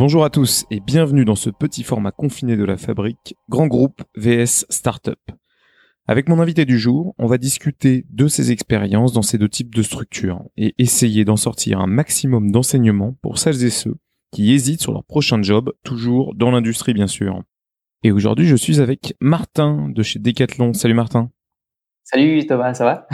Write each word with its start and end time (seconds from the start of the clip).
Bonjour 0.00 0.24
à 0.24 0.30
tous 0.30 0.64
et 0.70 0.80
bienvenue 0.80 1.26
dans 1.26 1.34
ce 1.34 1.50
petit 1.50 1.82
format 1.82 2.10
confiné 2.10 2.56
de 2.56 2.64
la 2.64 2.78
fabrique, 2.78 3.34
grand 3.50 3.66
groupe 3.66 4.02
VS 4.16 4.64
Startup. 4.70 5.20
Avec 6.06 6.26
mon 6.26 6.40
invité 6.40 6.64
du 6.64 6.78
jour, 6.78 7.14
on 7.18 7.26
va 7.26 7.36
discuter 7.36 8.06
de 8.08 8.26
ses 8.26 8.50
expériences 8.50 9.12
dans 9.12 9.20
ces 9.20 9.36
deux 9.36 9.50
types 9.50 9.74
de 9.74 9.82
structures 9.82 10.42
et 10.56 10.74
essayer 10.78 11.26
d'en 11.26 11.36
sortir 11.36 11.80
un 11.80 11.86
maximum 11.86 12.50
d'enseignements 12.50 13.18
pour 13.20 13.36
celles 13.36 13.62
et 13.62 13.68
ceux 13.68 13.96
qui 14.32 14.54
hésitent 14.54 14.80
sur 14.80 14.92
leur 14.92 15.04
prochain 15.04 15.42
job, 15.42 15.70
toujours 15.84 16.34
dans 16.34 16.50
l'industrie 16.50 16.94
bien 16.94 17.06
sûr. 17.06 17.42
Et 18.02 18.10
aujourd'hui, 18.10 18.46
je 18.46 18.56
suis 18.56 18.80
avec 18.80 19.14
Martin 19.20 19.90
de 19.90 20.02
chez 20.02 20.18
Decathlon. 20.18 20.72
Salut 20.72 20.94
Martin. 20.94 21.30
Salut 22.12 22.44
Thomas, 22.44 22.74
ça 22.74 22.84
va? 22.84 23.06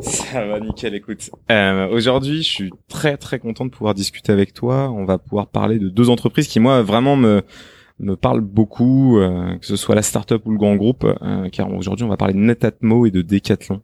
Ça 0.00 0.44
va 0.44 0.58
nickel, 0.58 0.96
écoute. 0.96 1.30
Euh, 1.48 1.88
Aujourd'hui, 1.90 2.42
je 2.42 2.48
suis 2.48 2.70
très 2.88 3.16
très 3.16 3.38
content 3.38 3.64
de 3.64 3.70
pouvoir 3.70 3.94
discuter 3.94 4.32
avec 4.32 4.52
toi. 4.52 4.90
On 4.90 5.04
va 5.04 5.16
pouvoir 5.18 5.46
parler 5.46 5.78
de 5.78 5.88
deux 5.88 6.10
entreprises 6.10 6.48
qui 6.48 6.58
moi 6.58 6.82
vraiment 6.82 7.14
me 7.14 7.42
me 8.00 8.16
parlent 8.16 8.40
beaucoup, 8.40 9.20
euh, 9.20 9.56
que 9.58 9.64
ce 9.64 9.76
soit 9.76 9.94
la 9.94 10.02
startup 10.02 10.44
ou 10.44 10.50
le 10.50 10.58
grand 10.58 10.74
groupe, 10.74 11.04
euh, 11.04 11.48
car 11.50 11.72
aujourd'hui 11.72 12.04
on 12.04 12.08
va 12.08 12.16
parler 12.16 12.34
de 12.34 12.40
Netatmo 12.40 13.06
et 13.06 13.12
de 13.12 13.22
Decathlon. 13.22 13.80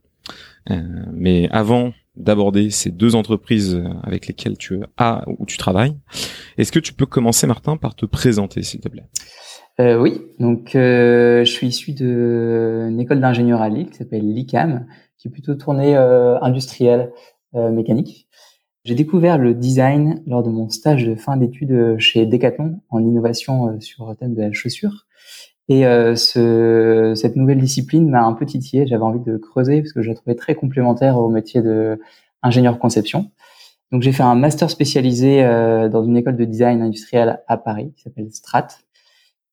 Mais 1.13 1.49
avant 1.53 1.93
d'aborder 2.17 2.71
ces 2.71 2.91
deux 2.91 3.15
entreprises 3.15 3.81
avec 4.03 4.27
lesquelles 4.27 4.59
tu 4.59 4.81
as 4.97 5.25
ou 5.39 5.47
tu 5.47 5.57
travailles, 5.57 5.97
est-ce 6.59 6.73
que 6.73 6.81
tu 6.81 6.93
peux 6.93 7.07
commencer 7.07 7.47
Martin 7.47 7.77
par 7.77 7.95
te 7.95 8.07
présenter 8.07 8.63
s'il 8.65 8.81
te 8.81 8.89
plaît? 8.89 9.07
Euh, 9.81 9.99
oui, 9.99 10.21
donc 10.39 10.77
euh, 10.77 11.45
je 11.45 11.51
suis 11.51 11.69
issu 11.69 11.93
d'une 11.93 13.01
école 13.01 13.21
d'ingénieur 13.21 13.63
à 13.63 13.69
Lille 13.69 13.89
qui 13.89 13.97
s'appelle 13.97 14.33
l'ICAM, 14.33 14.87
qui 15.23 15.29
est 15.29 15.31
plutôt 15.31 15.55
tournée 15.55 15.97
euh, 15.97 16.39
industrielle 16.41 17.13
euh, 17.55 17.71
mécanique. 17.71 18.29
J'ai 18.85 18.97
découvert 18.97 19.39
le 19.39 19.55
design 19.55 20.21
lors 20.27 20.43
de 20.43 20.51
mon 20.51 20.69
stage 20.69 21.07
de 21.07 21.15
fin 21.15 21.37
d'études 21.37 21.97
chez 21.99 22.27
Decathlon 22.27 22.81
en 22.91 22.99
innovation 22.99 23.69
euh, 23.69 23.81
sur 23.81 24.09
le 24.09 24.17
thème 24.17 24.35
de 24.35 24.43
la 24.43 24.53
chaussure. 24.53 25.07
Et 25.69 25.85
ce, 25.85 27.15
cette 27.17 27.37
nouvelle 27.37 27.59
discipline 27.59 28.11
m'a 28.11 28.25
un 28.25 28.35
peu 28.35 28.45
titillé. 28.45 28.87
J'avais 28.87 29.05
envie 29.05 29.21
de 29.21 29.39
creuser 29.39 29.81
parce 29.81 29.93
que 29.95 30.03
je 30.03 30.09
la 30.09 30.15
trouvais 30.15 30.35
très 30.35 30.55
complémentaire 30.55 31.17
au 31.17 31.31
métier 31.31 31.63
de 31.63 31.99
ingénieur 32.43 32.79
conception. 32.79 33.31
Donc 33.91 34.03
j'ai 34.03 34.13
fait 34.13 34.25
un 34.25 34.35
master 34.35 34.69
spécialisé 34.69 35.41
dans 35.91 36.05
une 36.05 36.17
école 36.17 36.37
de 36.37 36.45
design 36.45 36.83
industriel 36.83 37.41
à 37.47 37.57
Paris 37.57 37.93
qui 37.97 38.03
s'appelle 38.03 38.31
Strat 38.33 38.67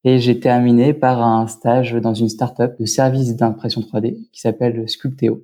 et 0.04 0.20
j'ai 0.20 0.40
terminé 0.40 0.94
par 0.94 1.22
un 1.22 1.48
stage 1.48 1.94
dans 1.94 2.14
une 2.14 2.30
startup 2.30 2.80
de 2.80 2.86
services 2.86 3.36
d'impression 3.36 3.82
3D 3.82 4.30
qui 4.32 4.40
s'appelle 4.40 4.88
Sculpteo. 4.88 5.44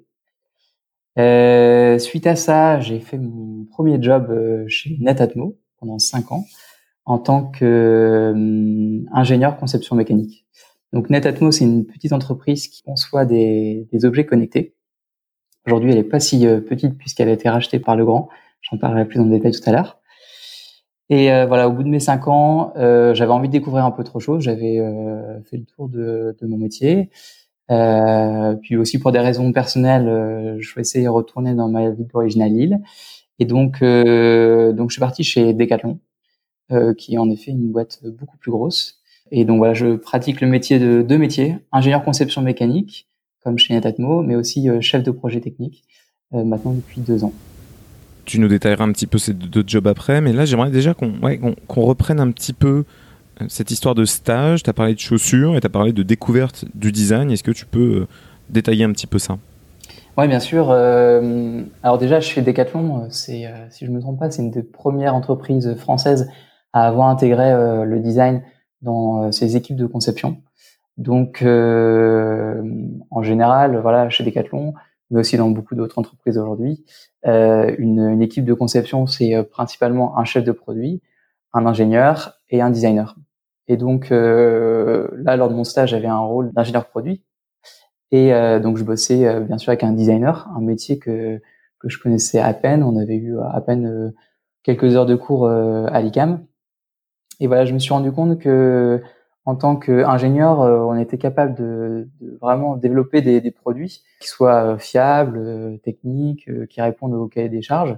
Euh, 1.17 1.97
suite 1.99 2.27
à 2.27 2.35
ça, 2.35 2.79
j'ai 2.79 2.99
fait 2.99 3.17
mon 3.17 3.65
premier 3.65 4.01
job 4.01 4.27
euh, 4.29 4.65
chez 4.67 4.97
Netatmo 4.99 5.57
pendant 5.79 5.99
cinq 5.99 6.31
ans 6.31 6.45
en 7.05 7.19
tant 7.19 7.43
qu'ingénieur 7.43 9.53
euh, 9.53 9.55
conception 9.55 9.95
mécanique. 9.95 10.45
Donc 10.91 11.09
Netatmo, 11.09 11.51
c'est 11.51 11.65
une 11.65 11.85
petite 11.85 12.13
entreprise 12.13 12.67
qui 12.67 12.83
conçoit 12.83 13.25
des, 13.25 13.87
des 13.91 14.05
objets 14.05 14.25
connectés. 14.25 14.75
Aujourd'hui, 15.67 15.91
elle 15.91 15.97
est 15.97 16.03
pas 16.03 16.19
si 16.19 16.45
euh, 16.45 16.61
petite 16.61 16.97
puisqu'elle 16.97 17.29
a 17.29 17.33
été 17.33 17.49
rachetée 17.49 17.79
par 17.79 17.95
le 17.95 18.05
grand. 18.05 18.29
J'en 18.61 18.77
parlerai 18.77 19.05
plus 19.05 19.19
en 19.19 19.25
détail 19.25 19.51
tout 19.51 19.69
à 19.69 19.71
l'heure. 19.71 19.99
Et 21.09 21.31
euh, 21.31 21.45
voilà, 21.45 21.67
au 21.67 21.71
bout 21.71 21.83
de 21.83 21.89
mes 21.89 21.99
cinq 21.99 22.27
ans, 22.27 22.73
euh, 22.77 23.13
j'avais 23.13 23.31
envie 23.31 23.47
de 23.47 23.53
découvrir 23.53 23.85
un 23.85 23.91
peu 23.91 24.03
trop 24.03 24.19
chose. 24.19 24.43
J'avais 24.43 24.79
euh, 24.79 25.39
fait 25.43 25.57
le 25.57 25.65
tour 25.65 25.87
de, 25.87 26.35
de 26.39 26.47
mon 26.47 26.57
métier. 26.57 27.09
Euh, 27.71 28.55
puis 28.55 28.77
aussi 28.77 28.99
pour 28.99 29.11
des 29.11 29.19
raisons 29.19 29.51
personnelles, 29.51 30.07
euh, 30.07 30.57
je 30.59 30.67
souhaitais 30.67 31.01
y 31.01 31.07
retourner 31.07 31.53
dans 31.53 31.67
ma 31.67 31.89
vie 31.91 32.05
d'origine 32.05 32.41
à 32.41 32.47
Lille. 32.47 32.79
Et 33.39 33.45
donc, 33.45 33.81
donc 33.81 34.89
je 34.89 34.93
suis 34.93 34.99
parti 35.01 35.23
chez 35.25 35.53
Decathlon, 35.53 35.99
qui 36.97 37.15
est 37.15 37.17
en 37.17 37.29
effet 37.29 37.51
une 37.51 37.69
boîte 37.69 37.99
beaucoup 38.05 38.37
plus 38.37 38.49
grosse. 38.49 39.01
Et 39.29 39.43
donc 39.43 39.57
voilà, 39.57 39.73
je 39.73 39.97
pratique 39.97 40.39
le 40.39 40.47
métier 40.47 40.79
de 40.79 41.01
deux 41.01 41.17
métiers 41.17 41.57
ingénieur 41.73 42.05
conception 42.05 42.41
mécanique, 42.41 43.09
comme 43.43 43.57
chez 43.57 43.73
Netatmo, 43.73 44.21
mais 44.21 44.37
aussi 44.37 44.69
chef 44.79 45.03
de 45.03 45.11
projet 45.11 45.41
technique, 45.41 45.83
maintenant 46.31 46.71
depuis 46.71 47.01
deux 47.01 47.25
ans 47.25 47.33
tu 48.25 48.39
nous 48.39 48.47
détailleras 48.47 48.83
un 48.83 48.91
petit 48.91 49.07
peu 49.07 49.17
ces 49.17 49.33
deux 49.33 49.63
jobs 49.65 49.87
après, 49.87 50.21
mais 50.21 50.33
là 50.33 50.45
j'aimerais 50.45 50.71
déjà 50.71 50.93
qu'on 50.93 51.81
reprenne 51.81 52.19
un 52.19 52.31
petit 52.31 52.53
peu 52.53 52.83
euh, 53.41 53.45
cette 53.49 53.71
histoire 53.71 53.95
de 53.95 54.05
stage. 54.05 54.63
Tu 54.63 54.69
as 54.69 54.73
parlé 54.73 54.93
de 54.93 54.99
chaussures 54.99 55.55
et 55.55 55.59
tu 55.59 55.67
as 55.67 55.69
parlé 55.69 55.93
de 55.93 56.03
découverte 56.03 56.65
du 56.73 56.91
design. 56.91 57.31
Est-ce 57.31 57.43
que 57.43 57.51
tu 57.51 57.65
peux 57.65 58.01
euh, 58.01 58.07
détailler 58.49 58.83
un 58.83 58.91
petit 58.91 59.07
peu 59.07 59.19
ça? 59.19 59.37
Oui, 60.17 60.27
bien 60.27 60.39
sûr. 60.39 60.69
Euh, 60.71 61.63
alors 61.83 61.97
déjà, 61.97 62.21
chez 62.21 62.41
Decathlon, 62.41 63.07
c'est, 63.09 63.51
si 63.69 63.85
je 63.85 63.91
me 63.91 63.99
trompe 63.99 64.19
pas, 64.19 64.31
c'est 64.31 64.41
une 64.41 64.51
des 64.51 64.63
premières 64.63 65.13
entreprises 65.13 65.75
françaises 65.75 66.29
à 66.71 66.87
avoir 66.87 67.09
intégré 67.09 67.51
le 67.85 67.99
design 67.99 68.41
dans 68.81 69.29
ses 69.33 69.57
équipes 69.57 69.75
de 69.75 69.85
conception. 69.85 70.37
Donc, 70.95 71.43
en 71.43 73.23
général, 73.23 73.77
voilà, 73.81 74.09
chez 74.09 74.23
Decathlon, 74.23 74.73
mais 75.11 75.19
aussi 75.19 75.35
dans 75.35 75.49
beaucoup 75.49 75.75
d'autres 75.75 75.99
entreprises 75.99 76.37
aujourd'hui. 76.37 76.85
Euh, 77.27 77.73
une, 77.79 77.99
une, 77.99 78.21
équipe 78.21 78.45
de 78.45 78.53
conception, 78.53 79.07
c'est 79.07 79.33
euh, 79.35 79.43
principalement 79.43 80.17
un 80.17 80.25
chef 80.25 80.43
de 80.43 80.51
produit, 80.51 81.01
un 81.53 81.65
ingénieur 81.65 82.39
et 82.49 82.61
un 82.61 82.69
designer. 82.69 83.15
Et 83.67 83.77
donc 83.77 84.11
euh, 84.11 85.07
là, 85.17 85.35
lors 85.35 85.49
de 85.49 85.55
mon 85.55 85.63
stage, 85.63 85.89
j'avais 85.89 86.07
un 86.07 86.19
rôle 86.19 86.51
d'ingénieur 86.53 86.87
produit. 86.87 87.23
Et 88.11 88.31
donc 88.61 88.77
je 88.77 88.83
bossais 88.83 89.41
bien 89.41 89.57
sûr 89.57 89.71
avec 89.71 89.83
un 89.83 89.91
designer, 89.91 90.47
un 90.55 90.61
métier 90.61 90.99
que 90.99 91.41
que 91.79 91.89
je 91.89 91.99
connaissais 91.99 92.39
à 92.39 92.53
peine. 92.53 92.81
On 92.81 92.97
avait 92.97 93.15
eu 93.15 93.37
à 93.39 93.59
peine 93.59 94.13
quelques 94.63 94.95
heures 94.95 95.07
de 95.07 95.15
cours 95.15 95.49
à 95.49 96.01
l'ICAM. 96.01 96.45
Et 97.41 97.47
voilà, 97.47 97.65
je 97.65 97.73
me 97.73 97.79
suis 97.79 97.91
rendu 97.91 98.13
compte 98.13 98.39
que 98.39 99.01
en 99.45 99.55
tant 99.55 99.75
qu'ingénieur, 99.75 100.61
euh, 100.61 100.79
on 100.79 100.97
était 100.97 101.19
capable 101.19 101.55
de, 101.55 102.07
vraiment 102.41 102.75
développer 102.75 103.21
des, 103.21 103.41
des, 103.41 103.51
produits 103.51 104.01
qui 104.19 104.27
soient 104.27 104.73
euh, 104.73 104.77
fiables, 104.77 105.37
euh, 105.37 105.77
techniques, 105.77 106.49
qui 106.67 106.81
répondent 106.81 107.13
au 107.13 107.27
cahier 107.27 107.49
des 107.49 107.61
charges. 107.61 107.97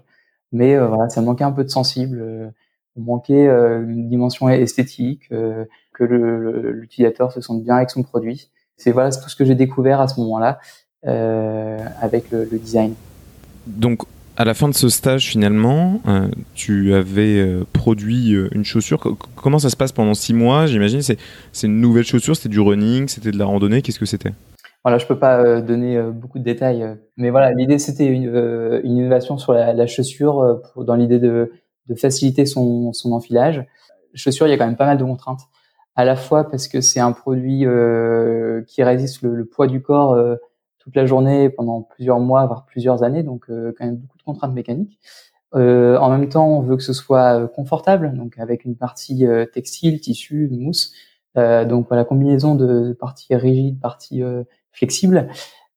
Mais 0.52 0.78
voilà, 0.78 1.10
ça 1.10 1.22
manquait 1.22 1.44
un 1.44 1.52
peu 1.52 1.66
de 1.66 1.70
sensible. 1.70 2.54
on 2.96 3.02
manquait 3.02 3.48
une 3.48 4.08
dimension 4.08 4.48
esthétique, 4.48 5.28
que 5.28 6.04
l'utilisateur 6.06 7.34
se 7.34 7.42
sente 7.42 7.64
bien 7.64 7.76
avec 7.76 7.90
son 7.90 8.02
produit. 8.02 8.50
C'est 8.78 8.94
voilà 8.94 9.12
tout 9.12 9.28
ce 9.28 9.36
que 9.36 9.44
j'ai 9.44 9.56
découvert 9.56 10.00
à 10.00 10.08
ce 10.08 10.18
moment-là 10.22 10.60
avec 11.04 12.32
le, 12.32 12.46
le 12.50 12.58
design. 12.58 12.94
Donc 13.66 14.04
à 14.38 14.46
la 14.46 14.54
fin 14.54 14.70
de 14.70 14.76
ce 14.76 14.88
stage, 14.88 15.28
finalement, 15.28 16.00
euh, 16.08 16.28
tu 16.54 16.94
avais 16.94 17.40
euh, 17.40 17.66
produit 17.74 18.36
euh, 18.36 18.50
une 18.52 18.64
chaussure. 18.64 19.00
comment 19.36 19.58
ça 19.58 19.72
se 19.72 19.76
passe 19.76 19.92
pendant 19.92 20.14
six 20.14 20.34
mois? 20.36 20.68
J'imagine 20.68 21.02
c'est 21.02 21.18
c'est 21.52 21.66
une 21.66 21.82
nouvelle 21.82 22.04
chaussure, 22.04 22.36
c'était 22.36 22.50
du 22.50 22.60
running, 22.60 23.08
c'était 23.08 23.32
de 23.32 23.40
la 23.40 23.46
randonnée. 23.46 23.82
Qu'est-ce 23.82 24.00
que 24.00 24.06
c'était? 24.06 24.34
Voilà, 24.84 25.00
je 25.00 25.08
peux 25.08 25.18
pas 25.18 25.60
donner 25.60 26.00
beaucoup 26.14 26.38
de 26.38 26.44
détails, 26.44 26.86
mais 27.18 27.32
voilà, 27.32 27.52
l'idée 27.52 27.80
c'était 27.80 28.06
une, 28.06 28.80
innovation 28.86 29.38
sur 29.38 29.52
la, 29.52 29.88
chaussure 29.88 30.62
dans 30.78 30.96
l'idée 30.96 31.20
de, 31.20 31.52
faciliter 31.98 32.46
son, 32.46 32.94
son 32.94 33.12
enfilage. 33.12 33.66
Chaussure, 34.14 34.48
il 34.48 34.52
y 34.52 34.54
a 34.54 34.58
quand 34.58 34.68
même 34.68 34.78
pas 34.78 34.86
mal 34.86 34.98
de 34.98 35.04
contraintes, 35.04 35.42
à 35.96 36.06
la 36.06 36.16
fois 36.16 36.50
parce 36.50 36.70
que 36.70 36.80
c'est 36.80 37.02
un 37.02 37.12
produit 37.12 37.66
qui 38.68 38.84
résiste 38.84 39.24
le, 39.24 39.36
le, 39.36 39.46
poids 39.46 39.68
du 39.68 39.82
corps 39.82 40.18
toute 40.80 40.96
la 40.96 41.06
journée 41.06 41.50
pendant 41.50 41.82
plusieurs 41.82 42.20
mois, 42.20 42.46
voire 42.46 42.66
plusieurs 42.66 43.04
années, 43.04 43.24
donc 43.24 43.48
quand 43.48 43.86
même 43.86 43.98
beaucoup 43.98 44.17
de 44.28 44.34
contraintes 44.34 44.54
mécaniques. 44.54 45.00
Euh, 45.56 45.98
en 45.98 46.10
même 46.10 46.28
temps, 46.30 46.48
on 46.48 46.62
veut 46.62 46.76
que 46.76 46.84
ce 46.84 46.94
soit 46.94 47.40
euh, 47.40 47.48
confortable, 47.48 48.16
donc 48.16 48.38
avec 48.38 48.66
une 48.66 48.76
partie 48.76 49.26
textile, 49.54 50.00
tissu, 50.00 50.50
mousse. 50.52 50.94
donc 51.36 51.88
voilà, 51.88 52.04
combinaison 52.04 52.56
de 52.56 52.94
parties 52.94 53.36
rigides, 53.36 53.80
parties 53.80 54.24
flexibles, 54.72 55.30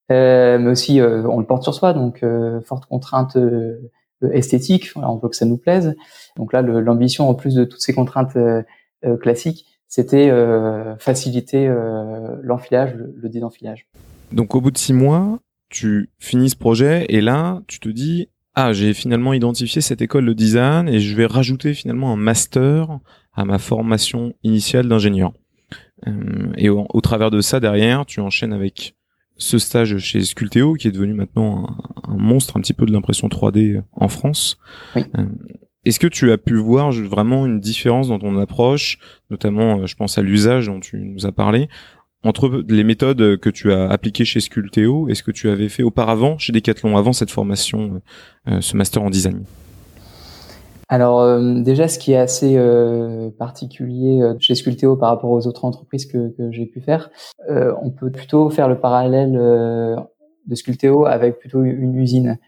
mais 0.09 0.67
aussi 0.67 1.01
on 1.03 1.39
le 1.39 1.47
porte 1.47 1.63
sur 1.63 1.75
soi, 1.75 1.93
donc 1.93 2.25
forte 2.65 2.87
contrainte 2.87 3.37
esthétique. 4.33 4.91
on 4.97 5.17
veut 5.17 5.29
que 5.29 5.37
ça 5.37 5.45
nous 5.45 5.59
plaise. 5.59 5.95
Donc 6.37 6.53
là, 6.53 6.63
l'ambition 6.63 7.29
en 7.29 7.35
plus 7.35 7.55
de 7.55 7.65
toutes 7.65 7.83
ces 7.83 7.93
contraintes 7.93 8.37
classiques, 9.21 9.67
c'était 9.87 10.33
faciliter 10.99 11.71
l'enfilage, 12.43 12.95
le, 12.95 13.15
le 13.15 13.29
désenfilage. 13.29 13.87
Donc 14.33 14.55
au 14.55 14.61
bout 14.61 14.71
de 14.71 14.79
six 14.79 14.95
mois, 14.95 15.41
tu 15.69 16.11
finis 16.19 16.51
ce 16.51 16.57
projet 16.57 17.07
et 17.09 17.21
là, 17.21 17.61
tu 17.67 17.81
te 17.81 17.89
dis 17.89 18.29
ah 18.55 18.73
j'ai 18.73 18.95
finalement 18.95 19.33
identifié 19.33 19.81
cette 19.81 20.03
école 20.03 20.27
de 20.27 20.33
design 20.33 20.89
et 20.89 21.01
je 21.01 21.15
vais 21.15 21.27
rajouter 21.27 21.75
finalement 21.75 22.13
un 22.13 22.17
master 22.17 22.99
à 23.33 23.45
ma 23.45 23.59
formation 23.59 24.35
initiale 24.43 24.89
d'ingénieur. 24.89 25.33
Euh, 26.07 26.53
et 26.57 26.69
au, 26.69 27.01
travers 27.03 27.31
de 27.31 27.41
ça 27.41 27.61
derrière, 27.61 28.07
tu 28.07 28.21
enchaînes 28.21 28.53
avec 28.53 28.95
ce 29.37 29.59
stage 29.59 29.97
chez 29.99 30.23
Sculteo 30.23 30.75
qui 30.75 30.89
est 30.89 30.93
devenu 30.93 31.15
maintenant 31.15 31.77
un, 32.05 32.17
monstre 32.17 32.57
un 32.57 32.61
petit 32.61 32.75
peu 32.75 32.87
de 32.87 32.93
l'impression 32.93 33.29
3D 33.29 33.83
en 33.93 34.09
France. 34.09 34.59
Oui. 34.97 35.05
Euh, 35.19 35.27
est-ce 35.85 35.99
que 35.99 36.07
tu 36.07 36.31
as 36.31 36.37
pu 36.37 36.57
voir 36.57 36.93
vraiment 36.93 37.47
une 37.47 37.59
différence 37.59 38.09
dans 38.09 38.19
ton 38.19 38.37
approche, 38.39 38.99
notamment, 39.31 39.81
euh, 39.81 39.87
je 39.87 39.97
pense 39.97 40.19
à 40.19 40.23
l'usage 40.23 40.67
dont 40.67 40.81
tu 40.81 40.99
nous 40.99 41.25
as 41.25 41.33
parlé, 41.33 41.69
entre 42.25 42.65
les 42.69 42.85
méthodes 42.85 43.39
que 43.39 43.51
tu 43.51 43.73
as 43.73 43.89
appliquées 43.89 44.25
chez 44.25 44.41
Sculteo 44.41 45.09
et 45.09 45.15
ce 45.15 45.23
que 45.23 45.31
tu 45.31 45.49
avais 45.49 45.69
fait 45.69 45.83
auparavant 45.83 46.39
chez 46.39 46.53
Decathlon 46.53 46.97
avant 46.97 47.13
cette 47.13 47.31
formation, 47.31 48.03
euh, 48.49 48.61
ce 48.61 48.77
master 48.77 49.03
en 49.03 49.11
design? 49.11 49.45
Alors 50.91 51.21
euh, 51.21 51.61
déjà, 51.61 51.87
ce 51.87 52.01
qui 52.01 52.13
est 52.13 52.17
assez 52.17 52.57
euh, 52.57 53.31
particulier 53.39 54.21
euh, 54.23 54.35
chez 54.41 54.57
Sculteo 54.57 54.97
par 54.97 55.11
rapport 55.11 55.31
aux 55.31 55.47
autres 55.47 55.65
entreprises 55.65 56.05
que, 56.05 56.35
que 56.37 56.51
j'ai 56.51 56.67
pu 56.67 56.81
faire, 56.81 57.11
on 57.49 57.91
peut 57.93 58.11
plutôt 58.11 58.51
faire 58.51 58.69
le 58.69 58.79
parallèle 58.79 59.33
de 59.33 60.55
Sculteo 60.55 61.07
avec 61.07 61.39
plutôt 61.39 61.63
une 61.63 61.95
usine. 61.95 62.39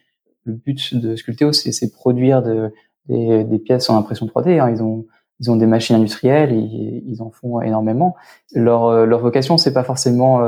Le 0.45 0.55
but 0.55 0.95
de 0.97 1.15
Sculteo, 1.15 1.53
c'est 1.53 1.93
produire 1.93 2.43
de, 2.43 2.73
des, 3.09 3.45
des, 3.45 3.59
pièces 3.61 3.89
en 3.91 3.97
impression 3.97 4.27
3D. 4.27 4.59
Hein. 4.59 4.71
Ils 4.71 4.83
ont 4.83 5.07
ils 5.43 5.51
ont 5.51 5.57
des 5.57 5.67
machines 5.67 5.97
industrielles, 5.97 6.53
et 6.53 7.03
ils 7.07 7.21
en 7.21 7.31
font 7.31 7.61
énormément. 7.61 8.17
Leur, 8.55 9.05
leur 9.05 9.21
vocation, 9.21 9.59
c'est 9.59 9.75
pas 9.75 9.85
forcément 9.85 10.41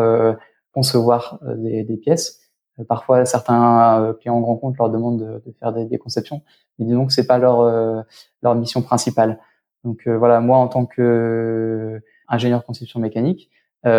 concevoir 0.73 1.41
des, 1.57 1.85
des 1.85 1.97
pièces, 1.97 2.45
euh, 2.81 2.85
parfois, 2.85 3.25
certains 3.25 4.03
euh, 4.03 4.13
clients 4.15 4.37
en 4.37 4.41
grand 4.41 4.57
compte 4.57 4.77
leur 4.79 4.91
demandent 4.91 5.21
de, 5.21 5.43
de 5.47 5.55
faire 5.59 5.73
des, 5.73 5.87
des, 5.87 5.99
conceptions, 5.99 6.43
mais 6.79 6.87
disons 6.87 7.07
que 7.07 7.13
c'est 7.13 7.27
pas 7.27 7.39
leur 7.39 7.61
euh, 7.61 8.03
leur 8.43 8.55
mission 8.55 8.83
principale. 8.83 9.39
Donc 9.85 10.09
voilà, 10.09 10.41
moi 10.41 10.59
en 10.59 10.69
tant 10.69 10.87
que 10.87 12.01
ingénieur 12.29 12.65
conception 12.65 13.01
mécanique, 13.01 13.51
il 13.85 13.91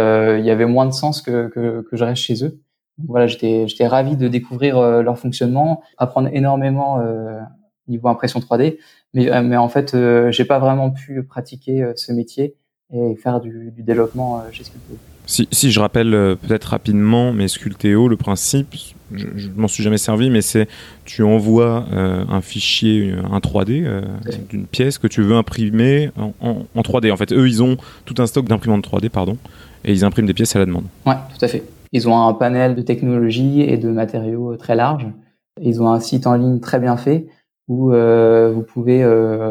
y 0.44 0.50
avait 0.50 0.66
moins 0.66 0.88
de 0.88 0.92
sens 0.92 1.22
que, 1.22 1.48
que, 1.48 1.82
que 1.88 1.96
je 1.96 2.04
reste 2.04 2.24
chez 2.24 2.44
eux. 2.44 2.60
Donc, 2.98 3.10
voilà, 3.10 3.28
j'étais 3.28 3.68
j'étais 3.68 3.86
ravi 3.86 4.18
de 4.18 4.28
découvrir 4.28 4.82
leur 5.04 5.20
fonctionnement, 5.20 5.84
apprendre 6.00 6.30
énormément 6.34 7.00
niveau 7.88 8.08
impression 8.08 8.40
3D, 8.40 8.78
mais 9.14 9.44
mais 9.44 9.58
en 9.58 9.70
fait, 9.70 9.96
j'ai 10.32 10.46
pas 10.46 10.60
vraiment 10.60 10.92
pu 10.92 11.24
pratiquer 11.24 11.92
ce 11.96 12.12
métier 12.12 12.56
et 12.94 13.16
faire 13.16 13.40
du, 13.40 13.72
du 13.72 13.84
développement 13.84 14.44
chez 14.52 14.64
Sculpteo. 14.64 14.98
Si, 15.28 15.48
si 15.52 15.72
je 15.72 15.80
rappelle 15.80 16.14
euh, 16.14 16.36
peut-être 16.36 16.66
rapidement, 16.66 17.34
mais 17.34 17.48
Sculteo, 17.48 18.08
le 18.08 18.16
principe, 18.16 18.76
je, 19.12 19.28
je 19.36 19.50
m'en 19.56 19.68
suis 19.68 19.84
jamais 19.84 19.98
servi, 19.98 20.30
mais 20.30 20.42
c'est 20.42 20.68
tu 21.04 21.24
envoies 21.24 21.86
euh, 21.92 22.24
un 22.30 22.42
fichier, 22.42 23.14
un 23.32 23.40
3D 23.40 23.84
euh, 23.86 24.02
d'une 24.50 24.68
pièce 24.68 24.98
que 24.98 25.08
tu 25.08 25.24
veux 25.24 25.36
imprimer 25.36 26.12
en, 26.18 26.34
en, 26.42 26.66
en, 26.76 26.82
3D. 26.82 27.12
En 27.12 27.18
fait, 27.18 27.32
eux, 27.32 27.48
ils 27.48 27.64
ont 27.64 27.78
tout 28.06 28.16
un 28.20 28.28
stock 28.28 28.48
d'imprimantes 28.48 28.88
3D, 28.88 29.10
pardon, 29.10 29.38
et 29.84 29.94
ils 29.94 30.06
impriment 30.06 30.28
des 30.28 30.34
pièces 30.34 30.56
à 30.56 30.60
la 30.60 30.66
demande. 30.66 30.86
Ouais, 31.06 31.16
tout 31.38 31.44
à 31.44 31.48
fait. 31.48 31.64
Ils 31.92 32.08
ont 32.08 32.22
un 32.22 32.34
panel 32.34 32.76
de 32.76 32.82
technologies 32.82 33.62
et 33.62 33.78
de 33.78 33.90
matériaux 33.90 34.56
très 34.58 34.76
large. 34.76 35.08
Ils 35.62 35.82
ont 35.82 35.90
un 35.90 36.00
site 36.00 36.28
en 36.28 36.36
ligne 36.36 36.60
très 36.60 36.80
bien 36.80 36.98
fait 36.98 37.28
où 37.68 37.92
euh, 37.92 38.52
vous 38.52 38.64
pouvez 38.64 39.04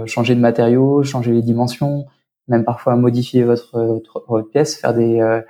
changer 0.06 0.34
de 0.34 0.40
matériaux, 0.40 1.02
changer 1.02 1.32
les 1.32 1.42
dimensions, 1.42 2.06
même 2.48 2.64
parfois 2.64 2.96
modifier 2.96 3.42
votre, 3.42 4.02
votre, 4.26 4.42
pièce, 4.42 4.76
faire 4.76 4.94
des 4.94 5.20
euh, 5.20 5.40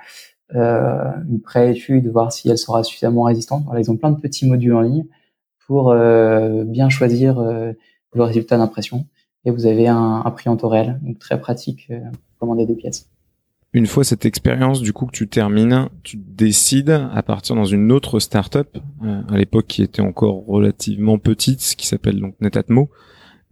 euh, 0.53 1.11
une 1.27 1.41
pré-étude, 1.41 2.07
voir 2.07 2.31
si 2.31 2.49
elle 2.49 2.57
sera 2.57 2.83
suffisamment 2.83 3.23
résistante. 3.23 3.63
Voilà, 3.65 3.81
ils 3.81 3.91
ont 3.91 3.97
plein 3.97 4.11
de 4.11 4.19
petits 4.19 4.47
modules 4.47 4.73
en 4.73 4.81
ligne 4.81 5.05
pour 5.67 5.91
euh, 5.91 6.63
bien 6.63 6.89
choisir 6.89 7.39
euh, 7.39 7.73
le 8.13 8.23
résultat 8.23 8.57
d'impression. 8.57 9.07
Et 9.45 9.51
vous 9.51 9.65
avez 9.65 9.87
un, 9.87 10.23
un, 10.25 10.31
prix 10.31 10.49
en 10.49 10.57
temps 10.57 10.69
réel, 10.69 10.99
donc 11.01 11.19
très 11.19 11.39
pratique 11.39 11.87
euh, 11.89 11.99
pour 12.11 12.39
commander 12.39 12.65
des 12.65 12.75
pièces. 12.75 13.09
Une 13.75 13.87
fois 13.87 14.05
cette 14.05 14.25
expérience 14.25 14.81
du 14.81 14.93
coup 14.93 15.05
que 15.05 15.11
tu 15.11 15.27
termines, 15.27 15.89
tu 16.01 16.15
décides 16.15 16.91
à 17.13 17.21
partir 17.23 17.57
dans 17.57 17.65
une 17.65 17.91
autre 17.91 18.19
startup, 18.19 18.77
euh, 19.03 19.21
à 19.27 19.37
l'époque 19.37 19.67
qui 19.67 19.83
était 19.83 20.01
encore 20.01 20.45
relativement 20.45 21.17
petite, 21.17 21.59
ce 21.59 21.75
qui 21.75 21.85
s'appelle 21.85 22.21
donc 22.21 22.35
Netatmo, 22.39 22.89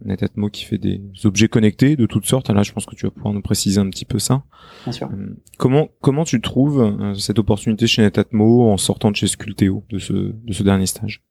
Netatmo 0.02 0.48
qui 0.48 0.64
fait 0.64 0.78
des 0.78 1.02
objets 1.24 1.48
connectés 1.48 1.94
de 1.96 2.06
toutes 2.06 2.24
sortes. 2.24 2.48
Là, 2.48 2.62
je 2.62 2.72
pense 2.72 2.86
que 2.86 2.94
tu 2.94 3.04
vas 3.04 3.10
pouvoir 3.10 3.34
nous 3.34 3.42
préciser 3.42 3.78
un 3.78 3.90
petit 3.90 4.06
peu 4.06 4.18
ça. 4.18 4.44
Bien 4.84 4.92
sûr. 4.94 5.10
Euh, 5.12 5.36
comment 5.58 5.88
comment 6.00 6.24
tu 6.24 6.40
trouves 6.40 6.80
euh, 6.80 7.12
cette 7.12 7.38
opportunité 7.38 7.86
chez 7.86 8.00
Netatmo 8.00 8.70
en 8.70 8.78
sortant 8.78 9.10
de 9.10 9.16
chez 9.16 9.26
Sculteo 9.26 9.84
de 9.90 9.98
ce 9.98 10.14
de 10.14 10.52
ce 10.54 10.62
dernier 10.62 10.86
stage? 10.86 11.22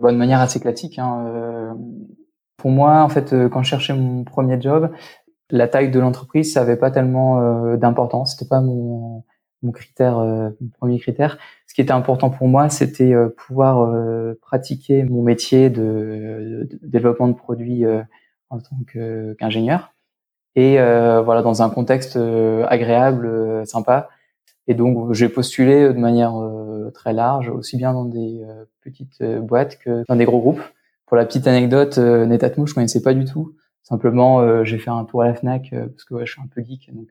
De 0.00 0.10
manière 0.12 0.40
assez 0.40 0.60
classique. 0.60 0.98
Hein. 0.98 1.26
Euh, 1.26 1.72
pour 2.56 2.70
moi, 2.70 3.02
en 3.02 3.10
fait, 3.10 3.34
quand 3.52 3.62
je 3.62 3.68
cherchais 3.68 3.92
mon 3.92 4.24
premier 4.24 4.58
job, 4.58 4.90
la 5.50 5.68
taille 5.68 5.90
de 5.90 6.00
l'entreprise, 6.00 6.52
ça 6.52 6.62
avait 6.62 6.76
pas 6.76 6.90
tellement 6.90 7.76
d'importance. 7.76 8.32
C'était 8.32 8.48
pas 8.48 8.60
mon 8.60 9.24
mon 9.64 9.72
critère, 9.72 10.18
euh, 10.18 10.50
mon 10.60 10.68
premier 10.68 11.00
critère. 11.00 11.38
Ce 11.66 11.74
qui 11.74 11.80
était 11.80 11.92
important 11.92 12.30
pour 12.30 12.46
moi, 12.46 12.68
c'était 12.68 13.12
euh, 13.12 13.28
pouvoir 13.28 13.80
euh, 13.80 14.38
pratiquer 14.40 15.02
mon 15.02 15.22
métier 15.22 15.70
de, 15.70 16.68
de 16.70 16.78
développement 16.82 17.28
de 17.28 17.34
produits 17.34 17.84
en 18.50 18.58
tant 18.58 18.76
qu'ingénieur 18.86 19.92
et 20.56 20.76
voilà 20.76 21.42
dans 21.42 21.62
un 21.62 21.70
contexte 21.70 22.16
agréable, 22.16 23.66
sympa. 23.66 24.08
Et 24.68 24.74
donc 24.74 25.12
j'ai 25.12 25.28
postulé 25.28 25.88
de 25.88 25.98
manière 25.98 26.34
très 26.92 27.12
large, 27.12 27.48
aussi 27.48 27.76
bien 27.76 27.92
dans 27.92 28.04
des 28.04 28.44
petites 28.82 29.22
boîtes 29.40 29.78
que 29.78 30.04
dans 30.08 30.14
des 30.14 30.24
gros 30.24 30.38
groupes. 30.38 30.62
Pour 31.06 31.16
la 31.16 31.24
petite 31.24 31.48
anecdote, 31.48 31.98
Netatmo, 31.98 32.66
je 32.66 32.74
connaissais 32.74 33.02
pas 33.02 33.14
du 33.14 33.24
tout. 33.24 33.56
Simplement, 33.84 34.64
j'ai 34.64 34.78
fait 34.78 34.90
un 34.90 35.04
tour 35.04 35.22
à 35.22 35.26
la 35.26 35.34
Fnac 35.34 35.70
parce 35.70 36.04
que 36.04 36.14
ouais, 36.14 36.26
je 36.26 36.32
suis 36.32 36.42
un 36.42 36.48
peu 36.52 36.62
geek, 36.62 36.90
donc 36.92 37.08